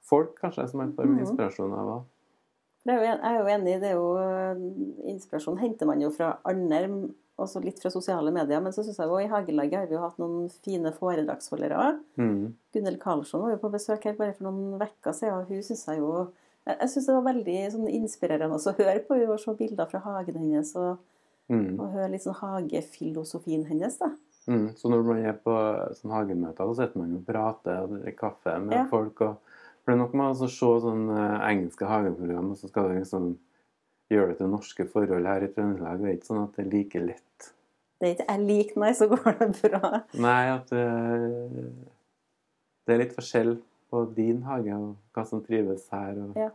folk, 0.10 0.36
kanskje, 0.42 0.68
som 0.70 0.80
man 0.82 0.94
får 0.94 1.06
Mhm. 1.06 1.20
inspirasjon 1.26 1.74
av. 1.74 2.06
Jeg 2.88 3.20
er 3.22 3.38
jo 3.40 3.46
enig, 3.52 3.80
det 3.82 3.90
er 3.92 3.96
jo 3.96 4.16
øh, 4.16 5.10
Inspirasjon 5.12 5.58
henter 5.60 5.86
man 5.86 6.00
jo 6.02 6.10
fra 6.10 6.38
andre, 6.46 7.10
også 7.38 7.60
litt 7.64 7.80
fra 7.82 7.90
sosiale 7.92 8.32
medier. 8.32 8.62
Men 8.64 8.72
så 8.72 8.84
syns 8.84 8.98
jeg 8.98 9.08
jo 9.12 9.18
i 9.20 9.28
Hagelaget 9.28 9.78
har 9.78 9.88
vi 9.88 9.94
jo 9.96 10.02
hatt 10.02 10.18
noen 10.18 10.50
fine 10.64 10.92
foredragsholdere. 10.96 12.00
Mm. 12.18 12.54
Gunnhild 12.74 13.00
Karlsson 13.00 13.42
var 13.44 13.52
jo 13.52 13.58
på 13.58 13.72
besøk 13.72 14.04
her 14.06 14.14
bare 14.18 14.34
for 14.34 14.48
noen 14.48 14.80
uker 14.82 15.12
siden, 15.14 15.34
og 15.42 15.46
hun 15.52 15.62
syns 15.62 15.86
jeg 15.88 16.00
jo 16.00 16.30
Jeg, 16.68 16.76
synes 16.90 16.94
syns 16.94 17.06
det 17.08 17.14
var 17.16 17.34
veldig 17.34 17.72
sånn 17.72 17.92
inspirerende 17.96 18.58
å 18.60 18.74
høre 18.76 19.00
på 19.08 19.16
og 19.32 19.40
se 19.40 19.54
bilder 19.56 19.86
fra 19.88 20.00
hagen 20.00 20.36
hennes 20.36 20.76
og, 20.76 20.98
Mm. 21.50 21.80
og 21.80 21.94
høre 21.94 22.10
litt 22.12 22.24
sånn 22.26 22.36
hagefilosofien 22.36 23.66
hennes, 23.70 23.98
da. 23.98 24.10
Mm. 24.50 24.74
Så 24.76 24.90
når 24.92 25.06
man 25.06 25.18
er 25.26 25.34
på 25.34 25.54
sånn 25.96 26.12
hagemøter, 26.12 26.68
så 26.68 26.76
sitter 26.76 26.98
man 27.00 27.16
og 27.16 27.26
prater 27.26 27.84
og 27.84 27.90
drikker 28.02 28.18
kaffe 28.18 28.60
med 28.62 28.74
Ja. 28.76 28.86
folk. 28.92 29.22
Og, 29.22 29.38
for 29.88 29.94
det 29.94 29.96
er 29.96 30.02
nok 30.04 30.14
med 30.20 30.34
å 30.34 30.48
se 30.52 30.70
sånn 30.84 31.06
eh, 31.16 31.36
engelske 31.48 31.88
hageprogram, 31.88 32.50
og 32.52 32.58
så 32.60 32.68
skal 32.68 32.90
du 32.92 32.98
liksom 33.00 33.30
gjøre 34.12 34.34
det 34.34 34.38
til 34.42 34.50
norske 34.52 34.86
forhold 34.92 35.26
her 35.32 35.46
i 35.46 35.48
Trøndelag. 35.56 36.02
Det 36.04 36.10
er 36.12 36.18
ikke 36.18 36.28
sånn 36.28 36.44
at 36.44 36.58
det 36.60 36.66
er 36.66 36.70
like 36.74 37.00
lett. 37.06 37.48
Det 38.00 38.08
er 38.10 38.14
ikke 38.18 38.28
jeg 38.36 38.44
liker, 38.52 38.80
nei, 38.84 38.92
så 39.00 39.08
går 39.10 39.40
det 39.40 39.48
bra. 39.72 40.02
Nei, 40.28 40.42
at 40.58 40.70
det, 40.76 40.84
det 42.86 42.94
er 42.98 43.02
litt 43.02 43.16
forskjell 43.16 43.56
på 43.92 44.04
din 44.18 44.44
hage 44.48 44.76
og 44.76 44.92
hva 45.16 45.24
som 45.28 45.42
trives 45.46 45.88
her. 45.96 46.20
Og, 46.28 46.36
Ja. 46.40 46.50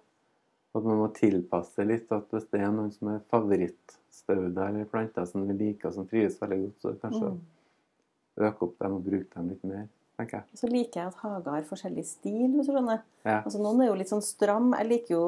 at 0.76 0.84
man 0.84 1.00
må 1.02 1.08
tilpasse 1.16 1.84
litt. 1.88 2.12
At 2.12 2.28
hvis 2.32 2.46
det 2.52 2.60
er 2.60 2.70
noen 2.72 2.92
som 2.94 3.08
er 3.12 3.24
favorittstauder 3.32 4.68
eller 4.68 4.84
planter 4.92 5.26
som 5.28 5.48
vi 5.48 5.56
liker 5.58 5.88
og 5.90 5.94
som 5.98 6.06
trives 6.08 6.38
veldig 6.40 6.60
godt, 6.66 6.78
så 6.84 6.94
kanskje 7.02 7.32
Mm. 7.32 7.40
øke 8.48 8.62
opp 8.68 8.78
dem 8.80 8.92
og 8.96 9.04
bruke 9.04 9.34
dem 9.34 9.48
litt 9.50 9.64
mer, 9.64 9.88
tenker 10.18 10.38
jeg. 10.40 10.58
Så 10.60 10.68
liker 10.70 11.00
jeg 11.00 11.06
at 11.12 11.20
hager 11.22 11.50
har 11.56 11.62
forskjellig 11.68 12.04
stil, 12.06 12.50
hvis 12.56 12.66
du 12.68 12.72
skjønner. 12.72 13.02
Ja. 13.24 13.40
Altså, 13.44 13.58
noen 13.62 13.80
er 13.82 13.88
jo 13.92 13.94
litt 13.98 14.08
sånn 14.12 14.22
stram. 14.22 14.72
Jeg 14.78 14.88
liker 14.88 15.14
jo 15.16 15.24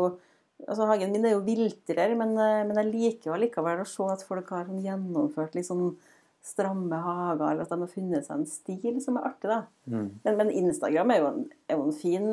altså 0.68 0.86
Hagen 0.86 1.10
min 1.12 1.24
er 1.26 1.32
jo 1.34 1.40
viltrere, 1.44 2.14
men, 2.16 2.36
eh, 2.38 2.62
men 2.64 2.76
jeg 2.78 2.92
liker 2.92 3.30
jo 3.30 3.32
allikevel 3.34 3.80
å 3.82 3.86
se 3.90 4.04
at 4.12 4.22
folk 4.22 4.48
har 4.54 4.64
sånn 4.68 4.84
gjennomført 4.84 5.54
litt 5.58 5.66
sånn 5.66 5.96
stramme 6.44 6.92
hager, 7.00 7.50
eller 7.50 7.62
at 7.64 7.70
de 7.72 7.78
har 7.80 7.88
funnet 7.88 8.24
seg 8.26 8.36
en 8.36 8.46
stil 8.46 9.00
som 9.02 9.16
er 9.16 9.24
artig. 9.30 9.48
da. 9.48 9.62
Mm. 9.88 10.10
Men, 10.24 10.36
men 10.36 10.50
Instagram 10.52 11.10
er 11.10 11.18
jo 11.22 11.26
en, 11.32 11.44
er 11.68 11.76
jo 11.78 11.84
en 11.88 11.92
fin 11.98 12.26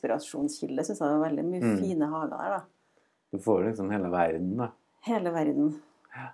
inspirasjonskilde. 0.00 0.84
Syns 0.86 1.00
jeg 1.02 1.08
det 1.10 1.16
er 1.18 1.24
veldig 1.26 1.44
mye 1.48 1.62
Mm. 1.62 1.78
fine 1.82 2.10
hager 2.12 2.30
der. 2.30 2.50
da. 2.56 2.60
Du 3.32 3.38
får 3.38 3.64
liksom 3.68 3.90
hele 3.90 4.10
verden, 4.10 4.56
da. 4.56 4.68
Hele 5.06 5.30
verden. 5.34 5.74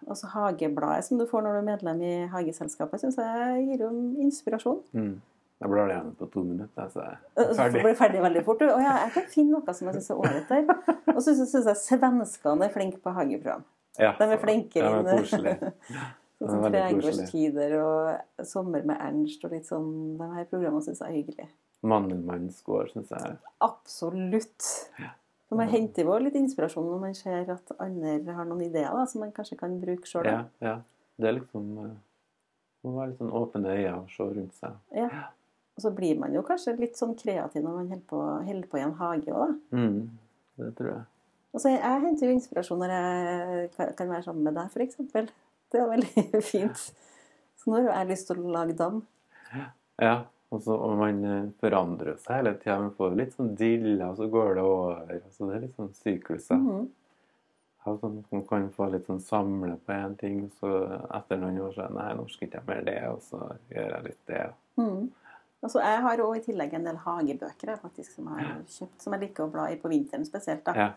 Og 0.06 0.16
så 0.16 0.26
Hagebladet 0.32 1.04
som 1.04 1.18
du 1.18 1.26
får 1.26 1.42
når 1.42 1.52
du 1.52 1.58
er 1.58 1.76
medlem 1.76 2.02
i 2.02 2.26
Hageselskapet, 2.28 3.00
syns 3.00 3.16
jeg 3.16 3.66
gir 3.68 3.78
jo 3.84 3.90
inspirasjon. 4.24 4.82
Mm. 4.94 5.20
Jeg 5.56 5.70
blir 5.72 5.86
det 5.88 5.94
gjennom 5.96 6.16
på 6.20 6.26
to 6.34 6.42
minutter, 6.44 6.88
så 6.92 7.00
er 7.00 7.14
Så 7.36 7.44
jeg 7.46 7.56
ferdig. 7.56 7.82
blir 7.86 7.94
ferdig 7.96 8.20
veldig 8.26 8.42
fort. 8.44 8.62
Å 8.66 8.76
ja, 8.82 8.96
jeg 9.06 9.12
kan 9.14 9.26
finne 9.32 9.56
noe 9.56 9.74
som 9.74 9.88
jeg 9.88 9.96
syns 9.96 10.10
er 10.12 10.20
ålreit 10.20 10.48
der. 10.52 10.94
Og 11.14 11.20
så 11.24 11.32
syns 11.38 11.54
jeg 11.56 11.80
svenskene 11.80 12.66
er 12.68 12.74
flinke 12.74 13.00
på 13.00 13.14
hageprogram. 13.16 13.64
Ja, 13.96 14.10
De 14.18 14.24
er 14.34 14.40
flinkere 14.42 14.90
Ja, 14.90 15.02
det 15.02 15.14
er. 15.54 15.76
Sånn 16.36 16.50
som. 16.50 16.66
Tregårdstider 16.68 17.72
og 17.80 18.44
Sommer 18.44 18.82
med 18.84 18.98
Ernst 19.00 19.44
og 19.48 19.54
litt 19.56 19.64
sånn. 19.70 20.18
De 20.20 20.26
her 20.34 20.44
programmene 20.50 20.84
syns 20.84 21.00
jeg 21.00 21.08
er 21.08 21.16
hyggelig. 21.22 21.46
Mandelmannens 21.86 22.58
gård, 22.66 22.90
syns 22.92 23.14
jeg. 23.16 23.38
Absolutt. 23.64 24.66
For 25.48 25.56
man 25.56 25.70
henter 25.72 26.04
jo 26.04 26.18
litt 26.20 26.36
inspirasjon 26.36 26.84
når 26.90 27.00
man 27.06 27.14
ser 27.16 27.48
at 27.54 27.72
andre 27.80 28.34
har 28.34 28.44
noen 28.48 28.64
ideer 28.66 28.92
da, 28.92 29.06
som 29.08 29.22
man 29.24 29.32
kanskje 29.32 29.56
kan 29.60 29.78
bruke 29.80 30.04
sjøl. 30.10 30.26
Ja, 30.28 30.42
ja. 30.60 30.76
Det 31.16 31.30
er 31.30 31.38
liksom 31.38 31.70
eh, 31.80 31.94
Man 32.84 32.92
må 32.92 32.98
være 33.00 33.08
litt 33.14 33.20
sånn 33.22 33.32
åpne 33.32 33.72
øyne 33.72 33.94
og 34.02 34.10
se 34.12 34.26
rundt 34.28 34.54
seg. 34.60 34.74
Ja. 34.94 35.08
Og 35.76 35.84
så 35.84 35.92
blir 35.92 36.16
man 36.18 36.32
jo 36.32 36.44
kanskje 36.44 36.76
litt 36.78 36.96
sånn 36.96 37.12
kreativ 37.18 37.64
når 37.64 37.74
man 37.74 37.90
holder 37.92 38.06
på, 38.08 38.20
holder 38.46 38.68
på 38.70 38.78
i 38.80 38.84
en 38.86 38.94
hage 38.96 39.32
òg, 39.32 39.50
da. 39.52 39.76
Mm. 39.76 39.98
Det 40.56 40.70
tror 40.78 40.90
jeg. 40.92 41.02
Og 41.56 41.62
så 41.62 41.72
jeg, 41.72 42.00
henter 42.04 42.28
jo 42.28 42.36
inspirasjon 42.36 42.80
når 42.80 42.94
jeg 42.94 43.68
kan, 43.96 44.08
være 44.08 44.22
sammen 44.24 44.44
med 44.44 44.56
deg, 44.56 44.72
f.eks. 44.72 45.34
Det 45.72 45.80
er 45.80 45.90
veldig 45.90 46.24
fint. 46.52 46.86
Så 47.56 47.70
nå 47.72 47.82
har 47.82 48.02
jeg 48.02 48.10
lyst 48.12 48.28
til 48.30 48.40
å 48.40 48.54
lage 48.56 48.76
dam. 48.76 49.02
Ja, 50.00 50.16
og, 50.52 50.60
så, 50.62 50.76
og 50.76 50.98
man 51.00 51.22
eh, 51.24 51.48
forandrer 51.60 52.18
seg 52.22 52.40
hele 52.40 52.54
tida. 52.60 52.76
Man 52.84 52.94
får 52.96 53.16
litt 53.18 53.34
sånn 53.36 53.54
dilla, 53.58 54.10
og 54.10 54.20
så 54.20 54.28
går 54.32 54.56
det 54.58 54.64
over. 54.68 55.20
Så 55.32 55.48
det 55.48 55.56
er 55.56 55.64
litt 55.64 55.80
sånn 55.80 55.92
sykluser. 55.96 56.60
Mm. 56.60 56.86
Altså, 57.86 58.10
Man 58.32 58.44
kan 58.48 58.68
få 58.74 58.88
litt 58.92 59.08
sånn 59.08 59.22
samle 59.22 59.76
på 59.86 59.94
én 59.94 60.16
ting, 60.20 60.40
så 60.60 60.72
etter 61.14 61.40
noen 61.40 61.60
år 61.62 61.76
så 61.76 61.84
er 61.84 61.92
det, 61.92 61.98
Nei, 62.00 62.08
nå 62.18 62.26
skal 62.32 62.48
ikke 62.48 62.60
jeg 62.60 62.68
mer 62.68 62.84
det, 62.88 62.98
og 63.12 63.22
så 63.22 63.42
gjør 63.70 63.94
jeg 63.94 64.06
litt 64.08 64.22
det. 64.32 64.42
Mm. 64.80 65.02
Altså, 65.66 65.80
jeg 65.82 66.02
har 66.04 66.22
òg 66.22 66.36
i 66.38 66.44
tillegg 66.44 66.76
en 66.78 66.86
del 66.86 66.98
hagebøker 67.02 67.72
jeg, 67.72 67.82
faktisk, 67.82 68.12
som 68.14 68.28
jeg 68.30 68.46
har 68.46 68.62
kjøpt, 68.70 69.00
som 69.02 69.16
jeg 69.16 69.24
liker 69.24 69.46
å 69.46 69.50
bla 69.50 69.66
i 69.72 69.78
på 69.80 69.90
vinteren 69.90 70.26
spesielt. 70.28 70.62
da. 70.68 70.74
Ja. 70.78 70.92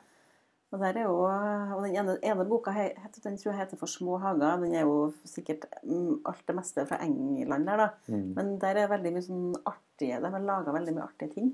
Og, 0.70 0.78
der 0.84 1.00
er 1.02 1.08
jo, 1.08 1.16
og 1.26 1.80
den 1.82 1.96
ene, 1.98 2.14
ene 2.22 2.46
boka 2.46 2.70
heter, 2.76 3.22
den 3.24 3.40
tror 3.42 3.56
jeg 3.56 3.60
heter 3.64 3.78
'For 3.78 3.90
små 3.90 4.20
hager'. 4.22 4.62
Den 4.62 4.76
er 4.76 4.86
jo 4.86 5.14
sikkert 5.26 5.66
mm, 5.84 6.22
alt 6.30 6.44
det 6.46 6.56
meste 6.56 6.86
fra 6.86 7.00
England 7.02 7.66
der, 7.66 7.78
da. 7.78 7.90
Mm. 8.08 8.28
Men 8.36 8.60
der 8.62 8.78
er 8.78 8.92
veldig 8.92 9.14
mye 9.16 9.26
sånn 9.26 9.56
artige 9.66 10.22
De 10.22 10.32
har 10.36 10.46
laga 10.52 10.72
veldig 10.72 10.94
mye 10.94 11.08
artige 11.08 11.34
ting. 11.34 11.50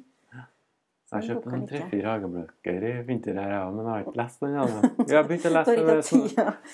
Så 1.06 1.15
Jeg 1.15 1.21
har 1.21 1.28
kjøpt 1.30 1.51
noen 1.51 1.65
tre-fire 1.69 2.08
hagebøker 2.10 2.86
i 2.89 2.93
vinter 3.06 3.36
her, 3.38 3.51
ja, 3.54 3.65
men 3.69 3.86
jeg 3.86 3.91
har 3.93 4.06
ikke 4.08 4.17
lest 4.17 4.39
den 4.41 4.56
ennå. 4.58 4.80
Jeg 5.06 5.17
har 5.19 5.28
begynt 5.30 5.45
å 5.45 5.51
lese 5.58 6.21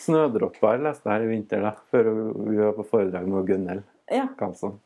'Snødropper' 0.05 0.85
leste 0.85 1.11
her 1.11 1.25
i 1.25 1.27
vinter, 1.27 1.61
da, 1.61 1.73
før 1.91 2.13
vi 2.47 2.55
var 2.55 2.77
på 2.77 2.85
foredrag 2.93 3.27
med 3.27 3.49
Gunnhild 3.49 3.83
Ja, 4.07 4.29
Karlsson. 4.39 4.79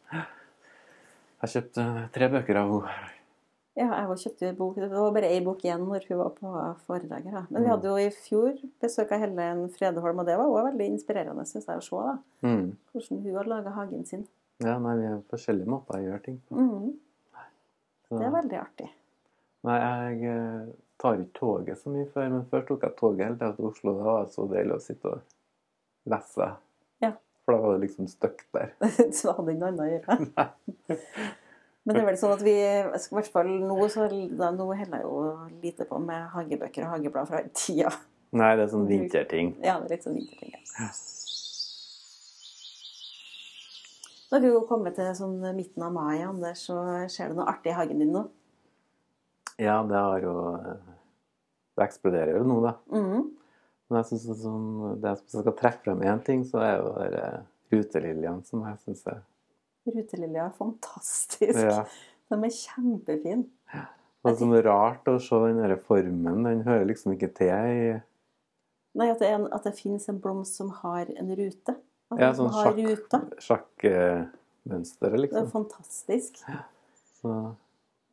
Jeg 1.45 1.51
kjøpte 1.53 1.83
tre 2.15 2.29
bøker 2.33 2.57
av 2.57 2.71
henne. 2.71 3.11
ja, 3.77 3.87
jeg 3.91 4.17
kjøpte 4.23 4.45
jo 4.45 4.49
en 4.49 4.55
bok. 4.57 4.75
Det 4.81 4.89
var 4.89 5.11
bare 5.13 5.29
ei 5.29 5.41
bok 5.45 5.61
igjen 5.65 5.83
når 5.85 6.05
hun 6.09 6.17
var 6.17 6.29
på 6.39 6.51
foredraget. 6.87 7.31
Da. 7.33 7.45
Men 7.51 7.61
vi 7.61 7.67
Mm. 7.67 7.71
hadde 7.75 7.89
jo 7.91 7.97
i 7.97 8.09
fjor 8.09 8.53
besøk 8.81 9.11
av 9.11 9.19
Helen 9.19 9.69
Fredholm, 9.69 10.19
og 10.19 10.25
det 10.25 10.37
var 10.39 10.45
også 10.47 10.71
veldig 10.71 10.87
inspirerende 10.93 11.45
synes 11.45 11.65
jeg, 11.67 11.77
å 11.77 11.83
se 11.83 11.95
da. 12.07 12.17
Mm. 12.47 12.77
hvordan 12.93 13.21
hun 13.23 13.35
har 13.35 13.43
laga 13.51 13.69
hagen 13.75 14.05
sin. 14.05 14.27
Ja, 14.63 14.77
nei, 14.79 14.95
vi 14.97 15.05
har 15.07 15.21
forskjellige 15.29 15.67
måter 15.67 15.99
å 15.99 16.03
gjøre 16.05 16.23
ting 16.23 16.41
på. 16.49 16.55
Mm, 16.55 16.93
Så- 18.09 18.17
det 18.19 18.25
er 18.27 18.31
veldig 18.31 18.59
artig. 18.61 18.89
Nei, 19.65 19.79
jeg 19.79 20.23
eh, 20.23 20.73
tar 20.97 21.17
ikke 21.17 21.33
toget 21.33 21.77
så 21.77 21.89
mye 21.89 22.07
før, 22.13 22.29
men 22.31 22.45
før 22.45 22.65
tok 22.67 22.81
jeg 22.83 22.95
toget 22.95 23.25
helt 23.27 23.55
til 23.57 23.65
Oslo. 23.65 23.93
Det 23.97 24.03
var 24.05 24.25
så 24.27 24.47
deilig 24.49 24.73
å 24.73 24.81
sitte 24.81 25.05
og 25.05 25.21
lese. 26.07 26.55
For 27.45 27.53
da 27.53 27.61
var 27.61 27.75
det 27.75 27.87
liksom 27.87 28.07
støkt 28.09 28.47
der. 28.57 28.71
Så 29.17 29.35
hadde 29.37 29.53
ikke 29.53 29.69
annet 29.69 29.83
å 29.83 29.89
gjøre. 29.89 30.47
Men 31.85 31.93
det 31.93 32.01
er 32.01 32.07
vel 32.07 32.17
sånn 32.17 32.33
at 32.33 32.41
vi 32.41 32.53
i 32.57 33.09
hvert 33.13 33.27
fall 33.29 33.49
nå, 33.61 33.75
så, 33.93 34.07
da, 34.09 34.47
nå 34.55 34.65
holder 34.71 34.95
jeg 34.97 35.03
jo 35.05 35.19
lite 35.61 35.85
på 35.85 35.99
med 36.01 36.31
hagebøker 36.33 36.87
og 36.87 36.95
hageblad 36.95 37.29
fra 37.29 37.43
tida. 37.53 37.91
Nei, 38.35 38.55
det 38.57 38.65
er 38.65 38.71
sånn 38.71 38.87
vinterting. 38.89 39.51
Ja, 39.61 39.77
det 39.77 39.91
er 39.91 39.93
litt 39.93 40.07
sånn 40.07 40.17
vinterting. 40.17 40.55
Ja. 40.79 40.89
Når 44.33 44.41
du 44.41 44.47
jo 44.49 44.63
kommet 44.65 44.97
til 44.97 45.11
sånn 45.15 45.37
midten 45.55 45.85
av 45.85 45.93
mai, 45.93 46.17
Anders, 46.25 46.65
så 46.65 46.81
skjer 47.05 47.31
det 47.31 47.37
noe 47.37 47.47
artig 47.53 47.71
i 47.71 47.77
hagen 47.77 48.01
din 48.01 48.11
nå. 48.17 48.25
Ja, 49.61 49.77
det 49.87 49.95
har 49.95 50.25
jo 50.25 50.33
eh, 50.57 50.93
Det 51.77 51.85
eksploderer 51.85 52.39
jo 52.39 52.43
nå, 52.49 52.57
da. 52.65 52.73
Mhm. 52.91 53.25
Men 53.89 53.99
jeg 54.01 54.07
synes 54.09 54.41
sånn, 54.41 54.67
det 55.03 55.11
jeg 55.11 55.19
skal 55.43 55.55
trekke 55.59 55.83
frem 55.85 56.01
én 56.09 56.21
ting, 56.25 56.41
så 56.47 56.61
er 56.65 56.75
jo 56.79 56.93
det 56.97 57.21
eh, 57.21 57.41
ruteliljene 57.75 58.45
som 58.47 58.63
jeg 58.65 58.81
syns 58.85 59.05
er 59.11 59.21
Rutelilja 59.85 60.47
er 60.47 60.53
fantastisk. 60.57 61.59
ja. 61.61 61.83
De 62.33 62.37
er 62.41 62.53
kjempefine. 62.55 63.43
Det 64.25 64.31
er 64.31 64.37
sånn 64.39 64.55
rart 64.65 65.05
å 65.11 65.19
se 65.21 65.37
den 65.43 65.59
der 65.61 65.75
formen. 65.85 66.39
Den 66.47 66.63
hører 66.65 66.87
liksom 66.89 67.13
ikke 67.13 67.29
til 67.37 67.51
i 67.53 67.89
Nei, 68.95 69.09
at 69.11 69.19
det, 69.19 69.27
en, 69.35 69.45
at 69.53 69.65
det 69.67 69.75
finnes 69.77 70.07
en 70.09 70.17
blomst 70.23 70.55
som 70.57 70.69
har 70.81 71.09
en 71.19 71.29
rute. 71.35 71.75
At 72.15 72.21
Ja, 72.21 72.29
sånn 72.33 72.49
sjakkmønsteret, 72.55 73.35
sjakk- 73.43 73.85
liksom. 73.85 74.97
Det 75.01 75.09
er 75.11 75.17
liksom. 75.19 75.49
fantastisk. 75.51 76.39
Så. 77.19 77.33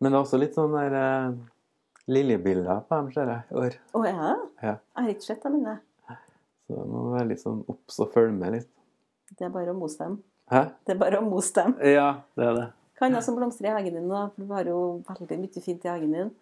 Men 0.02 0.10
det 0.12 0.16
er 0.18 0.24
også 0.24 0.40
litt 0.42 0.58
sånn 0.58 0.74
der 0.74 0.96
eh, 0.98 1.28
liljebilder 2.10 2.82
på 2.88 2.98
dem, 2.98 3.08
ser 3.14 3.30
jeg, 3.30 3.46
i 3.50 3.58
år. 3.62 3.78
Å, 3.92 3.98
oh, 3.98 4.04
det? 4.06 4.12
Ja. 4.62 4.74
Jeg 4.74 4.98
har 4.98 5.14
ikke 5.14 5.28
sett 5.28 5.46
dem 5.46 5.58
ennå. 5.60 5.78
Så 6.66 6.76
det 6.76 6.84
må 6.90 7.02
være 7.12 7.28
litt 7.30 7.42
sånn 7.42 7.64
obs 7.70 7.98
og 8.02 8.12
følge 8.14 8.36
med 8.36 8.56
litt. 8.56 8.70
Det 9.32 9.48
er 9.48 9.52
bare 9.54 9.72
å 9.72 9.76
mose 9.76 9.98
dem. 10.02 10.20
Hæ? 10.52 10.62
Det 10.84 10.94
er 10.94 11.00
bare 11.00 11.20
å 11.20 11.26
mose 11.26 11.54
dem. 11.56 11.74
Ja, 11.86 12.08
det 12.38 12.46
er 12.48 12.56
det. 12.58 12.68
Hva 12.98 13.08
annet 13.08 13.26
som 13.26 13.34
blomstrer 13.34 13.72
i 13.72 13.74
hagen 13.74 13.96
din? 13.98 14.10
da? 14.10 14.26
For 14.34 14.44
Du 14.44 14.54
har 14.54 14.68
jo 14.68 14.80
veldig 15.08 15.38
mye 15.42 15.62
fint 15.64 15.86
i 15.86 15.90
hagen 15.90 16.12
din. 16.14 16.32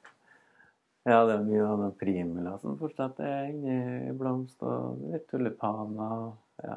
Ja, 1.09 1.23
det 1.25 1.39
er 1.39 1.45
mye 1.47 1.65
av 1.65 1.79
den 1.81 1.95
primula 1.97 2.57
som 2.61 2.77
fortsatt 2.77 3.23
er 3.25 3.49
inni 3.49 4.13
blomst, 4.21 4.59
og 4.61 5.01
litt 5.15 5.25
tulipaner 5.33 6.27
og 6.27 6.67
ja. 6.67 6.77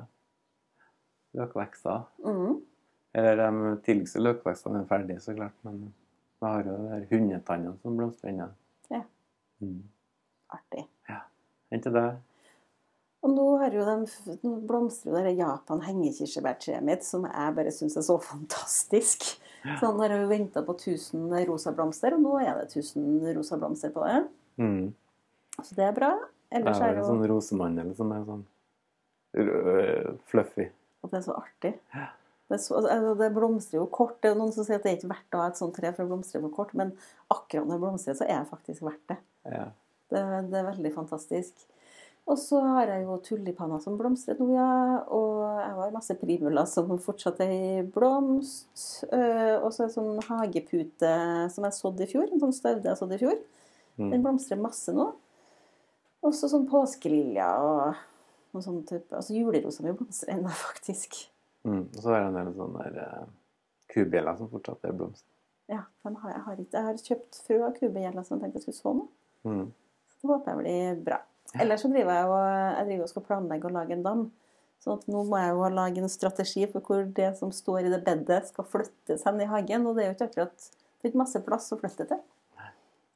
løkvekster. 1.36 2.06
Mm. 2.24 2.62
Eller 3.20 3.42
de 3.44 3.74
tidligste 3.84 4.24
løkvekstene 4.24 4.80
er 4.82 4.88
ferdige, 4.90 5.20
så 5.22 5.36
klart, 5.36 5.58
men 5.68 5.90
vi 6.40 6.48
har 6.48 6.70
jo 6.70 6.78
hundetannene 7.12 7.76
som 7.84 8.00
blomstrer 8.00 8.32
ennå. 8.32 8.48
Ja. 9.64 9.74
Mm. 9.74 9.90
Artig. 10.54 10.86
Inntil 11.74 11.96
det 11.96 12.06
Og 13.24 13.32
nå, 13.32 13.46
har 13.62 13.74
jo 13.74 13.86
de, 13.88 14.38
nå 14.44 14.58
blomstrer 14.68 15.14
jo 15.14 15.22
det 15.26 15.38
Japan 15.40 15.82
hengekirsebærtreet 15.86 16.84
mitt, 16.86 17.06
som 17.08 17.24
jeg 17.30 17.56
bare 17.58 17.72
syns 17.74 17.96
er 17.98 18.06
så 18.06 18.18
fantastisk. 18.22 19.30
Så 19.64 19.78
Sånn 19.80 20.02
har 20.04 20.12
jeg 20.12 20.28
venta 20.28 20.62
på 20.68 20.76
1000 20.76 21.32
rosa 21.48 21.72
blomster, 21.76 22.18
og 22.18 22.26
nå 22.26 22.34
er 22.42 22.60
det 22.60 22.66
1000 22.68 23.30
rosa 23.38 23.58
blomster 23.62 23.94
på 23.96 24.04
det. 24.04 24.20
mm. 24.60 24.84
Så 25.62 25.78
det 25.78 25.86
er 25.86 25.94
bra. 25.96 26.10
Det 26.50 26.60
Ellers 26.60 26.80
er 26.82 26.84
er 26.84 26.96
jo 26.96 27.00
det 27.00 27.10
sånn 27.12 27.28
rosemandel 27.30 27.94
som 27.96 28.12
er 28.14 28.24
sånn 28.26 28.44
øh, 29.40 30.08
fluffy. 30.30 30.66
Og 31.04 31.12
det 31.12 31.20
er 31.20 31.26
så 31.28 31.36
artig. 31.38 31.72
Det, 31.94 32.58
er 32.58 32.62
så, 32.62 32.80
altså, 32.82 33.14
det 33.22 33.30
blomstrer 33.36 33.80
jo 33.80 33.86
kort. 33.94 34.18
Det 34.20 34.30
er 34.30 34.34
jo 34.34 34.40
noen 34.42 34.54
som 34.56 34.66
sier 34.66 34.82
at 34.82 34.86
det 34.86 34.92
er 34.92 34.98
ikke 35.00 35.12
verdt 35.14 35.38
å 35.38 35.44
ha 35.44 35.52
et 35.52 35.62
sånt 35.62 35.78
tre, 35.78 35.94
for 35.94 36.06
å 36.06 36.10
blomstre 36.10 36.42
for 36.44 36.56
kort. 36.58 36.74
Men 36.78 36.96
akkurat 37.34 37.70
når 37.70 37.78
det 37.78 37.84
blomstrer, 37.86 38.18
så 38.20 38.28
er 38.28 38.42
det 38.42 38.52
faktisk 38.52 38.86
verdt 38.86 39.14
det. 39.14 39.20
Ja. 39.46 39.66
Det, 40.14 40.22
det 40.52 40.60
er 40.60 40.68
veldig 40.72 40.92
fantastisk. 40.94 41.54
Og 42.26 42.38
så 42.40 42.62
har 42.64 42.88
jeg 42.88 43.04
jo 43.04 43.18
tulipaner 43.20 43.82
som 43.84 43.98
blomstrer 44.00 44.38
nå, 44.40 44.46
ja. 44.56 44.68
Og 45.12 45.42
jeg 45.60 45.74
har 45.76 45.92
masse 45.92 46.16
primula 46.22 46.64
som 46.70 46.94
fortsatt 47.04 47.42
er 47.44 47.52
i 47.52 47.82
blomst. 47.84 49.04
Eh, 49.12 49.58
Og 49.60 49.74
så 49.76 49.84
er 49.84 49.90
det 49.90 49.96
sånn 49.98 50.22
hagepute 50.30 51.12
som 51.52 51.66
jeg 51.68 51.76
sådde 51.80 52.06
i 52.06 52.12
fjor. 52.14 52.30
En 52.32 52.40
sånn 52.46 52.56
staude 52.56 52.88
jeg 52.88 53.00
sådde 53.02 53.18
i 53.20 53.24
fjor. 53.26 53.42
Den 53.98 54.14
Mm. 54.14 54.24
blomstrer 54.24 54.58
masse 54.62 54.94
nå. 54.96 55.10
Og 56.24 56.32
så 56.34 56.48
sånn 56.50 56.64
påskeliljer 56.70 57.60
og 57.68 57.96
noe 58.54 58.62
sånn 58.64 58.80
type 58.88 59.12
Altså 59.14 59.36
julerosa 59.36 59.84
mi 59.84 59.92
blomstrer 59.92 60.34
ennå, 60.38 60.50
faktisk. 60.70 61.20
Mm. 61.68 61.90
Og 61.92 62.00
så 62.02 62.14
er 62.16 62.24
det 62.24 62.28
en 62.32 62.40
del 62.40 62.54
sånne 62.56 62.86
der, 62.86 63.02
eh, 63.04 63.26
kubjeller 63.94 64.38
som 64.40 64.50
fortsatt 64.50 64.86
er 64.88 64.94
blomst. 64.96 65.26
Ja, 65.70 65.84
den 66.06 66.16
har 66.24 66.32
jeg, 66.32 66.42
har 66.48 66.56
ikke, 66.56 66.72
jeg 66.74 66.84
har 66.88 67.04
kjøpt 67.04 67.42
frø 67.48 67.60
av 67.68 67.76
kubjeller 67.78 68.24
som 68.26 68.40
jeg 68.40 68.46
tenkte 68.48 68.60
jeg 68.64 68.64
skulle 68.64 68.80
så 68.82 68.96
nå. 68.98 69.06
Mm. 69.48 69.68
Så 70.14 70.22
det 70.22 70.32
håper 70.34 70.52
jeg 70.52 70.62
blir 70.62 71.04
bra. 71.10 71.20
Ellers 71.62 71.84
så 71.84 71.92
driver 71.92 72.18
jeg 72.18 72.30
og, 72.32 72.46
jeg 72.78 72.88
driver 72.90 73.06
og 73.06 73.12
skal 73.12 73.28
planlegge 73.28 73.70
å 73.70 73.74
lage 73.76 73.98
en 73.98 74.06
dam. 74.06 74.24
Så 74.84 74.98
nå 75.08 75.24
må 75.30 75.40
jeg 75.40 75.54
jo 75.54 75.68
lage 75.72 76.02
en 76.04 76.12
strategi 76.12 76.66
for 76.72 76.84
hvor 76.84 77.06
det 77.20 77.30
som 77.40 77.54
står 77.56 77.86
i 77.86 77.92
det 77.94 78.02
bedet, 78.04 78.42
skal 78.50 78.68
flyttes 78.68 79.24
hen 79.28 79.44
i 79.44 79.48
hagen. 79.48 79.88
Og 79.88 79.96
det 79.96 80.06
er 80.06 80.12
jo 80.12 80.18
ikke 80.18 80.30
akkurat 80.32 80.70
det 81.04 81.10
er 81.10 81.12
ikke 81.12 81.20
masse 81.20 81.40
plass 81.44 81.72
å 81.76 81.78
flytte 81.80 82.08
til. 82.08 82.20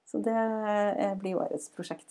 Så 0.07 0.19
det 0.23 0.35
eh, 0.35 1.13
blir 1.19 1.39
årets 1.39 1.69
prosjekt. 1.75 2.07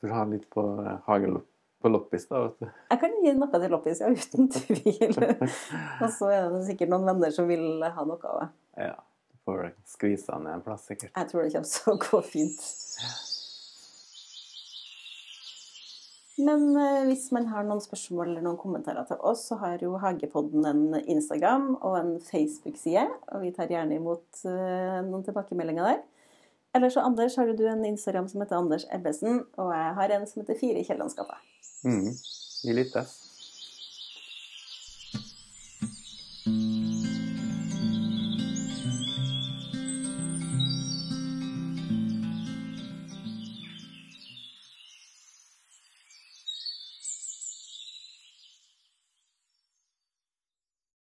Så 0.00 0.08
du 0.08 0.12
har 0.12 0.28
litt 0.28 0.46
på 0.52 0.64
hagen 0.64 1.02
hagelopp 1.08 1.50
på 1.84 1.90
loppis, 1.92 2.24
da. 2.30 2.38
vet 2.46 2.62
du. 2.62 2.68
Jeg 2.88 3.00
kan 3.02 3.16
gi 3.20 3.32
noe 3.36 3.48
til 3.52 3.72
loppis, 3.74 3.98
ja, 4.00 4.08
uten 4.08 4.46
tvil. 4.54 5.18
og 6.02 6.06
så 6.14 6.30
er 6.32 6.46
det 6.54 6.62
sikkert 6.70 6.94
noen 6.94 7.04
venner 7.10 7.34
som 7.36 7.44
vil 7.50 7.84
ha 7.84 8.06
noe 8.08 8.30
av 8.30 8.38
det. 8.40 8.46
Ja. 8.86 8.94
Du 9.28 9.50
får 9.50 9.66
skvise 9.92 10.32
han 10.32 10.46
ned 10.48 10.56
en 10.56 10.64
plass, 10.64 10.86
sikkert. 10.88 11.12
Jeg 11.12 11.28
tror 11.28 11.44
det 11.44 11.52
kommer 11.52 11.72
til 11.74 11.92
å 11.92 11.98
gå 12.00 12.22
fint. 12.24 12.64
Men 16.38 16.72
eh, 16.74 17.04
hvis 17.06 17.28
man 17.34 17.46
har 17.52 17.66
noen 17.66 17.82
spørsmål 17.82 18.32
eller 18.32 18.42
noen 18.42 18.58
kommentarer 18.58 19.06
til 19.06 19.20
oss, 19.22 19.44
så 19.50 19.58
har 19.60 19.82
jo 19.82 19.94
Hagepodden 20.02 20.66
en 20.66 20.82
Instagram 21.00 21.76
og 21.76 21.98
en 22.00 22.16
Facebook-side. 22.22 23.06
Og 23.34 23.44
vi 23.44 23.52
tar 23.54 23.70
gjerne 23.70 24.00
imot 24.00 24.42
eh, 24.50 24.98
noen 25.06 25.22
tilbakemeldinger 25.26 25.92
der. 25.92 26.02
Eller 26.74 26.90
så 26.90 27.04
Anders 27.06 27.36
har 27.38 27.52
du 27.54 27.62
en 27.70 27.84
Instagram 27.86 28.26
som 28.28 28.42
heter 28.42 28.58
Anders 28.58 28.86
Ebbesen, 28.90 29.44
og 29.62 29.70
jeg 29.70 29.92
har 30.00 30.16
en 30.16 30.26
som 30.26 30.42
heter 30.42 30.58
Fire 30.58 30.80
i 30.80 30.86
Kiellandsgata. 30.86 31.38
Mm. 31.86 32.10
Vi 32.64 32.74
litt 32.74 32.96